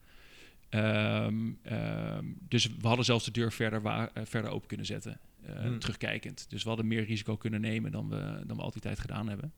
[0.70, 5.20] Um, um, dus we hadden zelfs de deur verder, waar, verder open kunnen zetten.
[5.46, 5.80] Hmm.
[5.80, 6.46] Terugkijkend.
[6.50, 9.54] Dus we hadden meer risico kunnen nemen dan we, dan we altijd tijd gedaan hebben.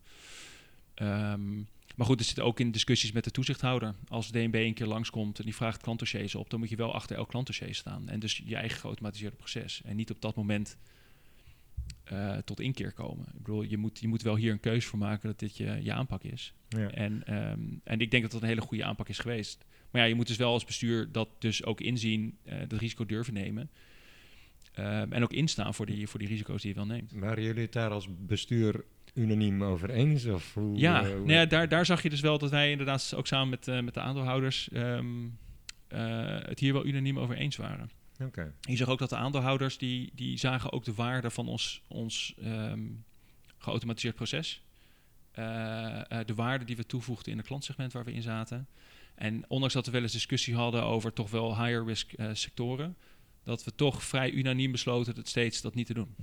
[1.01, 3.95] Um, maar goed, er zit ook in discussies met de toezichthouder.
[4.07, 7.15] Als DNB een keer langskomt en die vraagt klantdossiers op, dan moet je wel achter
[7.15, 8.09] elk klantdossier staan.
[8.09, 9.81] En dus je eigen geautomatiseerde proces.
[9.85, 10.77] En niet op dat moment
[12.11, 13.25] uh, tot inkeer komen.
[13.25, 15.79] Ik bedoel, je moet, je moet wel hier een keuze voor maken dat dit je,
[15.81, 16.53] je aanpak is.
[16.69, 16.89] Ja.
[16.89, 19.65] En, um, en ik denk dat dat een hele goede aanpak is geweest.
[19.91, 23.05] Maar ja, je moet dus wel als bestuur dat dus ook inzien, uh, dat risico
[23.05, 23.69] durven nemen.
[24.79, 27.11] Um, en ook instaan voor die, voor die risico's die je wel neemt.
[27.11, 30.25] Waren jullie het daar als bestuur unaniem over eens?
[30.25, 31.17] Of hoe, ja, uh, hoe...
[31.17, 33.79] Nou ja daar, daar zag je dus wel dat wij inderdaad ook samen met, uh,
[33.79, 35.37] met de aandeelhouders um,
[35.89, 37.89] uh, het hier wel unaniem over eens waren.
[38.19, 38.51] Okay.
[38.61, 42.35] Je zag ook dat de aandeelhouders die, die zagen ook de waarde van ons, ons
[42.43, 43.03] um,
[43.57, 44.63] geautomatiseerd proces.
[46.25, 48.67] de waarde die we toevoegden in het klantsegment waar we in zaten.
[49.15, 52.97] En ondanks dat we wel eens discussie hadden over toch wel higher risk sectoren,
[53.43, 56.15] dat we toch vrij unaniem besloten het steeds dat niet te doen.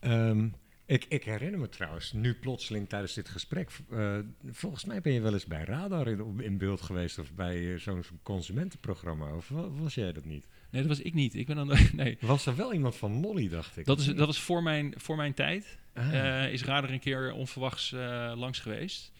[0.00, 0.54] Um,
[0.86, 4.18] ik, ik, herinner me trouwens, nu plotseling tijdens dit gesprek, uh,
[4.50, 7.78] volgens mij ben je wel eens bij Radar in, in beeld geweest of bij uh,
[7.78, 10.48] zo'n consumentenprogramma, of was jij dat niet?
[10.70, 11.34] Nee, dat was ik niet.
[11.34, 12.18] Ik ben dan, nee.
[12.20, 13.84] Was er wel iemand van Molly, dacht ik?
[13.84, 15.78] Dat, is, dat was voor mijn, voor mijn tijd.
[15.94, 16.12] Ah.
[16.12, 17.90] Uh, is Radar een keer onverwachts
[18.34, 19.12] langs geweest.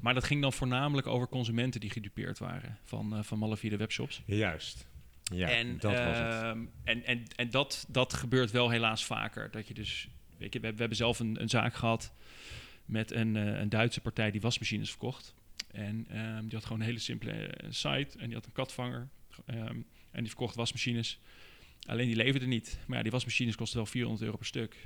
[0.00, 4.22] Maar dat ging dan voornamelijk over consumenten die gedupeerd waren van, van malafide webshops.
[4.26, 4.86] Juist.
[5.22, 6.32] Ja, en, dat was het.
[6.32, 9.50] Ehm, en, en, en dat, dat gebeurt wel helaas vaker.
[9.50, 10.08] Dat je dus
[10.48, 12.12] We, hebben zelf een, een, zaak gehad
[12.84, 15.34] met een, uh, een Duitse partij die wasmachines verkocht.
[15.70, 19.08] En um, die had gewoon een hele simpele uh, site en die had een katvanger.
[19.46, 21.18] Um, en die verkocht wasmachines.
[21.86, 22.78] Alleen die leverde niet.
[22.86, 24.76] Maar ja, die wasmachines kosten wel 400 euro per stuk.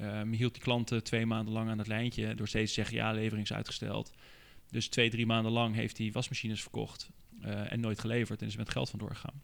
[0.00, 3.12] Um, hield die klanten twee maanden lang aan het lijntje door steeds te zeggen ja,
[3.12, 4.12] levering is uitgesteld.
[4.70, 7.10] Dus twee, drie maanden lang heeft hij wasmachines verkocht
[7.44, 9.42] uh, en nooit geleverd en is met geld van doorgegaan.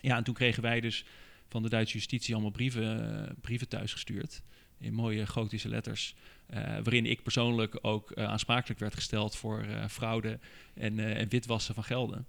[0.00, 1.04] Ja, en toen kregen wij dus
[1.48, 4.42] van de Duitse justitie allemaal brieven, brieven thuisgestuurd
[4.78, 6.14] in mooie gotische letters.
[6.50, 10.38] Uh, waarin ik persoonlijk ook uh, aansprakelijk werd gesteld voor uh, fraude
[10.74, 12.26] en, en, witwassen van gelden.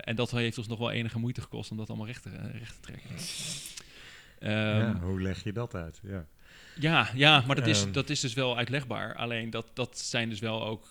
[0.00, 2.74] en dat heeft ons nog wel enige moeite gekost om dat allemaal recht te, recht
[2.74, 3.10] te trekken.
[4.40, 6.00] Um, ja, hoe leg je dat uit?
[6.02, 6.26] Ja,
[6.78, 9.14] ja, ja maar dat is, um, dat is dus wel uitlegbaar.
[9.14, 10.86] Alleen dat, dat zijn dus wel ook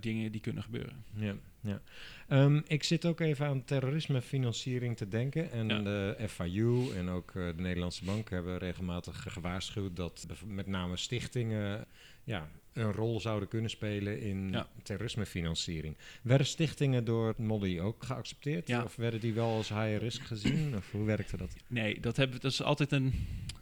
[0.00, 1.04] dingen die kunnen gebeuren.
[1.14, 1.82] Ja, ja.
[2.28, 5.50] Um, ik zit ook even aan terrorismefinanciering te denken.
[5.50, 5.78] En ja.
[5.78, 11.86] de FIU en ook uh, de Nederlandse Bank hebben regelmatig gewaarschuwd dat met name stichtingen
[12.24, 14.68] ja, een rol zouden kunnen spelen in ja.
[14.82, 15.96] terrorismefinanciering.
[16.22, 18.68] Werden stichtingen door Molly ook geaccepteerd?
[18.68, 18.82] Ja.
[18.84, 20.76] Of werden die wel als high risk gezien?
[20.76, 21.54] Of hoe werkte dat?
[21.66, 23.14] Nee, dat, hebben, dat is altijd een,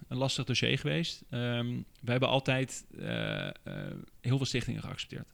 [0.09, 1.25] een lastig dossier geweest.
[1.31, 3.51] Um, we hebben altijd uh, uh,
[4.21, 5.27] heel veel stichtingen geaccepteerd.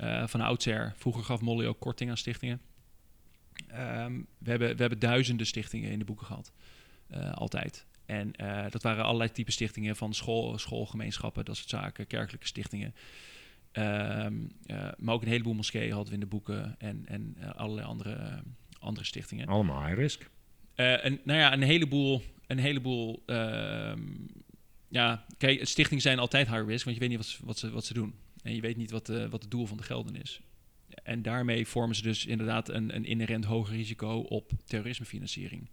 [0.00, 0.92] Uh, van oudsher.
[0.96, 2.60] Vroeger gaf Molly ook korting aan stichtingen.
[3.70, 6.52] Um, we, hebben, we hebben duizenden stichtingen in de boeken gehad.
[7.14, 7.86] Uh, altijd.
[8.06, 12.94] En uh, dat waren allerlei type stichtingen van school, schoolgemeenschappen, dat soort zaken, kerkelijke stichtingen.
[13.72, 14.52] Um,
[14.98, 18.42] maar ook een heleboel moskeeën hadden we in de boeken en, en allerlei andere,
[18.78, 19.46] andere stichtingen.
[19.46, 20.30] Allemaal high risk.
[20.74, 22.22] en, nou ja, een heleboel.
[22.46, 24.26] Een heleboel um,
[24.88, 27.84] ja, kijk, stichtingen zijn altijd high risk, want je weet niet wat, wat, ze, wat
[27.84, 28.14] ze doen.
[28.42, 30.40] En je weet niet wat, uh, wat het doel van de gelden is.
[31.02, 35.68] En daarmee vormen ze dus inderdaad een, een inherent hoger risico op terrorismefinanciering.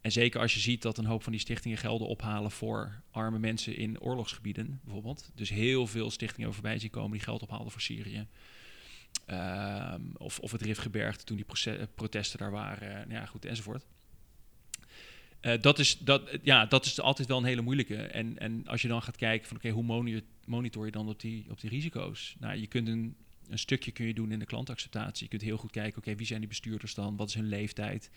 [0.00, 3.38] En zeker als je ziet dat een hoop van die stichtingen gelden ophalen voor arme
[3.38, 5.30] mensen in oorlogsgebieden, bijvoorbeeld.
[5.34, 8.26] Dus heel veel stichtingen voorbij zien komen die geld ophaalden voor Syrië.
[9.26, 11.46] Um, of, of het Rifgebergte toen die
[11.94, 13.84] protesten daar waren, nou ja, goed, enzovoort.
[15.42, 17.96] Uh, dat, is, dat, ja, dat is altijd wel een hele moeilijke.
[17.96, 21.46] En, en als je dan gaat kijken van oké, hoe monitor je dan op die,
[21.50, 22.36] op die risico's?
[22.38, 23.16] Nou, je kunt een,
[23.48, 25.22] een stukje kun je doen in de klantacceptatie.
[25.22, 27.16] Je kunt heel goed kijken, oké, wie zijn die bestuurders dan?
[27.16, 28.10] Wat is hun leeftijd?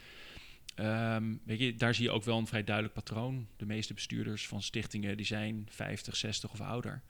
[0.80, 3.48] Um, weet je, daar zie je ook wel een vrij duidelijk patroon.
[3.58, 7.02] De meeste bestuurders van stichtingen die zijn 50, 60 of ouder.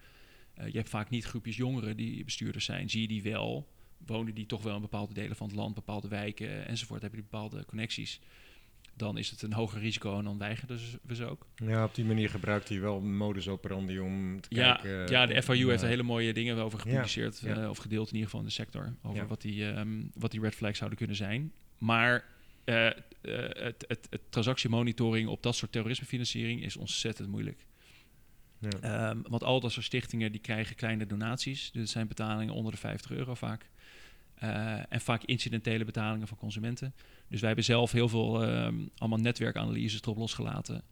[0.58, 2.90] Uh, je hebt vaak niet groepjes jongeren die bestuurders zijn.
[2.90, 3.68] Zie je die wel?
[4.06, 7.02] Wonen die toch wel in bepaalde delen van het land, bepaalde wijken enzovoort?
[7.02, 8.20] Hebben die bepaalde connecties?
[8.96, 11.46] Dan is het een hoger risico en dan weigeren we ze ook.
[11.56, 15.12] Ja, op die manier gebruikt hij wel modus operandi om te ja, kijken.
[15.12, 17.70] Ja, de FIU heeft er hele mooie dingen over gepubliceerd, Ja, ja.
[17.70, 19.28] of gedeeld in ieder geval in de sector, over Ja.
[19.28, 21.52] wat, die, ehm, wat die red flags zouden kunnen zijn.
[21.78, 22.26] Maar
[22.64, 22.94] eh, eh,
[23.50, 27.66] het, het, het transactiemonitoring op dat soort terrorismefinanciering is ontzettend moeilijk.
[28.60, 28.70] Ja.
[28.82, 31.72] Ehm, want al dat soort stichtingen die krijgen kleine donaties.
[31.72, 33.70] Dus het zijn betalingen onder de 50 euro vaak.
[34.36, 36.94] Eh, en vaak incidentele betalingen van consumenten.
[37.28, 40.84] Dus wij hebben zelf heel veel ehm, allemaal netwerkanalyses erop losgelaten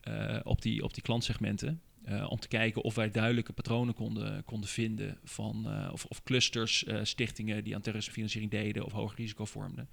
[0.00, 1.80] eh, op, die, op die klantsegmenten.
[2.04, 6.84] eh, om te kijken of wij duidelijke patronen konden, konden vinden van of, of clusters,
[7.02, 9.88] stichtingen die aan terrorismefinanciering deden of hoog risico vormden.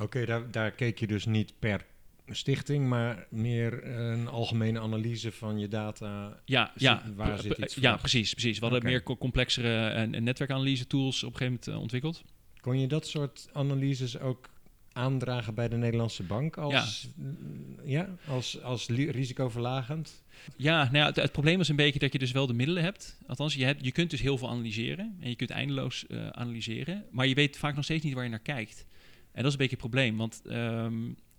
[0.00, 1.86] Oké, daar, daar keek je dus niet per
[2.30, 6.40] stichting, maar meer een algemene analyse van je data.
[6.44, 8.58] Ja, ja, waar zit iets ja precies, precies.
[8.58, 12.22] We hadden meer co- complexere en, en netwerkanalyse tools op een gegeven moment eh, ontwikkeld.
[12.60, 14.48] Kon je dat soort analyses ook
[14.92, 17.08] aandragen bij de Nederlandse bank als,
[17.84, 18.08] ja.
[18.28, 20.22] als, als li- risicoverlagend?
[20.56, 22.82] Ja, nou ja, het, het probleem is een beetje dat je dus wel de middelen
[22.82, 23.18] hebt.
[23.26, 27.04] Althans, je, hebt, je kunt dus heel veel analyseren en je kunt eindeloos eh, analyseren,
[27.10, 28.86] maar je weet vaak nog steeds niet waar je naar kijkt.
[29.32, 30.94] En dat is een beetje het probleem, want ehm,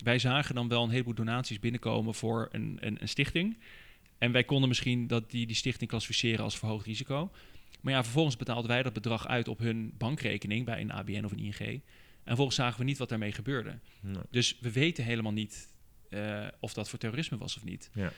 [0.05, 3.57] wij zagen dan wel een heleboel donaties binnenkomen voor een, een, een stichting.
[4.17, 7.31] En wij konden misschien dat die, die stichting klassificeren als verhoogd risico.
[7.81, 11.31] Maar ja, vervolgens betaalden wij dat bedrag uit op hun bankrekening bij een ABN of
[11.31, 11.59] een ING.
[11.59, 11.81] En
[12.23, 13.79] vervolgens zagen we niet wat daarmee gebeurde.
[14.01, 14.21] Nee.
[14.29, 15.73] Dus we weten helemaal niet
[16.09, 17.89] eh, of dat voor terrorisme was of niet.
[17.93, 18.11] Ja.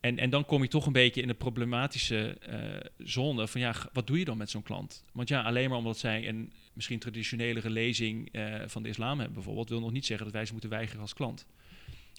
[0.00, 3.74] En, en dan kom je toch een beetje in de problematische eh, zone van ja,
[3.92, 5.04] wat doe je dan met zo'n klant?
[5.12, 9.34] Want ja, alleen maar omdat zij een misschien traditionelere lezing eh, van de islam hebben
[9.34, 11.46] bijvoorbeeld, wil nog niet zeggen dat wij ze moeten weigeren als klant.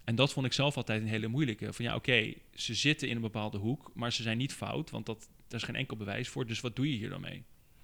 [0.03, 1.73] En dat vond ik zelf altijd een hele moeilijke.
[1.73, 5.05] Van ja, oké, ze zitten in een bepaalde hoek, maar ze zijn niet fout, want
[5.05, 6.45] dat, daar is geen enkel bewijs voor.
[6.47, 7.43] Dus wat doe je hier dan mee?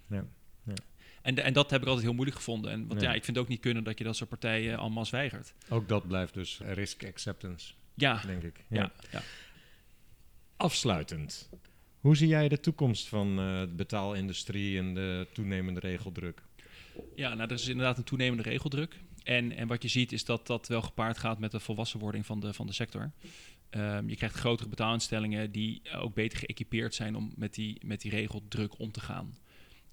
[0.10, 0.26] Ja.
[1.22, 2.72] En, de- en dat heb ik altijd heel moeilijk gevonden.
[2.72, 3.08] En, want Ja.
[3.10, 5.54] ja, ik vind het ook niet kunnen dat je dat soort partijen allemaal weigert.
[5.70, 8.64] Ook dat blijft dus risk acceptance, Ja, denk ik.
[8.70, 9.22] ja, ja.
[10.58, 11.50] Afsluitend.
[12.00, 16.42] Hoe zie jij de toekomst van eh, de betaalindustrie en de toenemende regeldruk?
[17.16, 19.00] Ja, nou, er is inderdaad een toenemende regeldruk.
[19.24, 22.40] En, en wat je ziet is dat dat wel gepaard gaat met de volwassenwording van
[22.40, 23.12] de, van de sector.
[23.70, 28.12] Ehm, je krijgt grotere betaalinstellingen die ook beter geëquipeerd zijn om met die, met die
[28.12, 29.38] regeldruk om te gaan.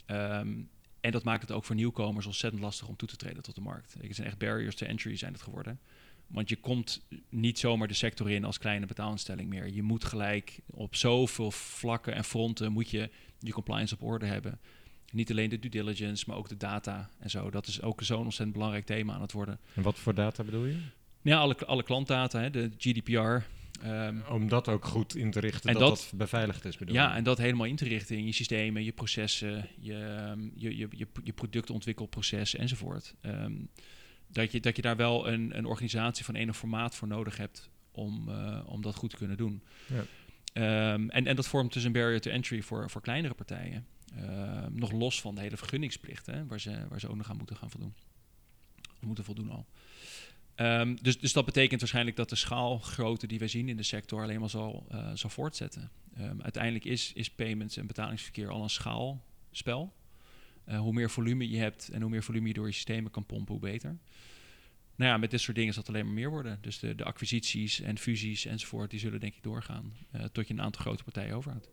[0.07, 0.63] Ehm,
[1.01, 3.61] en dat maakt het ook voor nieuwkomers ontzettend lastig om toe te treden tot de
[3.61, 3.95] markt.
[4.01, 5.81] Het zijn echt barriers to entry zijn het geworden.
[6.27, 9.69] Want je komt niet zomaar de sector in als kleine betaalinstelling meer.
[9.73, 14.59] Je moet gelijk op zoveel vlakken en fronten moet je je compliance op orde hebben.
[15.13, 17.51] Niet alleen de due diligence, maar ook de data en zo.
[17.51, 19.59] Dat is ook zo'n ontzettend belangrijk thema aan het worden.
[19.75, 20.77] En wat voor data bedoel je?
[21.23, 23.45] Ja, alle, alle klantdata, hè, de GDPR.
[23.83, 26.95] ehm, Om dat ook goed in te richten, En dat, dat- dat beveiligd is bedoel
[26.95, 27.17] ja, je?
[27.17, 30.89] en dat helemaal in te richten in je systemen, je processen, je, ehm, je, je,
[30.91, 33.15] je, je productontwikkelproces enzovoort.
[33.21, 33.53] Ehm,
[34.35, 37.71] dat, je, dat je daar wel een, een organisatie van enig formaat voor nodig hebt
[37.91, 39.63] om, eh, om dat goed te kunnen doen.
[39.87, 40.05] Ja.
[40.53, 43.87] Ehm, en, en dat vormt dus een barrier to entry voor, voor kleinere partijen.
[44.17, 47.37] Ehm, nog los van de hele vergunningsplicht, hè, waar, ze, waar ze ook nog aan
[47.37, 47.95] moeten gaan voldoen.
[49.01, 49.67] Moeten voldoen al.
[50.55, 54.23] Ehm, dus, dus dat betekent waarschijnlijk dat de schaalgrootte die wij zien in de sector
[54.23, 55.91] alleen maar zal, eh, zal voortzetten.
[56.43, 59.93] Uiteindelijk is, is payments en betalingsverkeer al een schaalspel.
[60.65, 63.27] Eh, hoe meer volume je hebt en hoe meer volume je door je systemen kan
[63.27, 63.97] pompen, hoe beter.
[64.97, 66.59] Nou ja, met dit soort dingen zal het alleen maar meer worden.
[66.61, 69.93] Dus de, de acquisities en fusies enzovoort, die zullen denk ik doorgaan.
[70.11, 71.71] eh, tot je een aantal grote partijen overhoudt.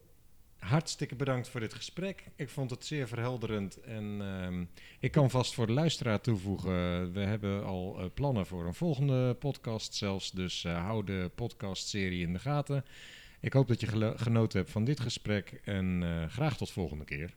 [0.58, 2.24] Hartstikke bedankt voor dit gesprek.
[2.36, 3.80] Ik vond het zeer verhelderend.
[3.82, 4.66] En ehm,
[5.00, 7.12] ik kan vast voor de luisteraar toevoegen.
[7.14, 10.32] We hebben al eh, plannen voor een volgende podcast zelfs.
[10.32, 12.86] Dus hou de podcastserie in de gaten.
[13.40, 15.62] Ik hoop dat je genoten hebt van dit gesprek.
[15.64, 17.36] En graag tot volgende keer.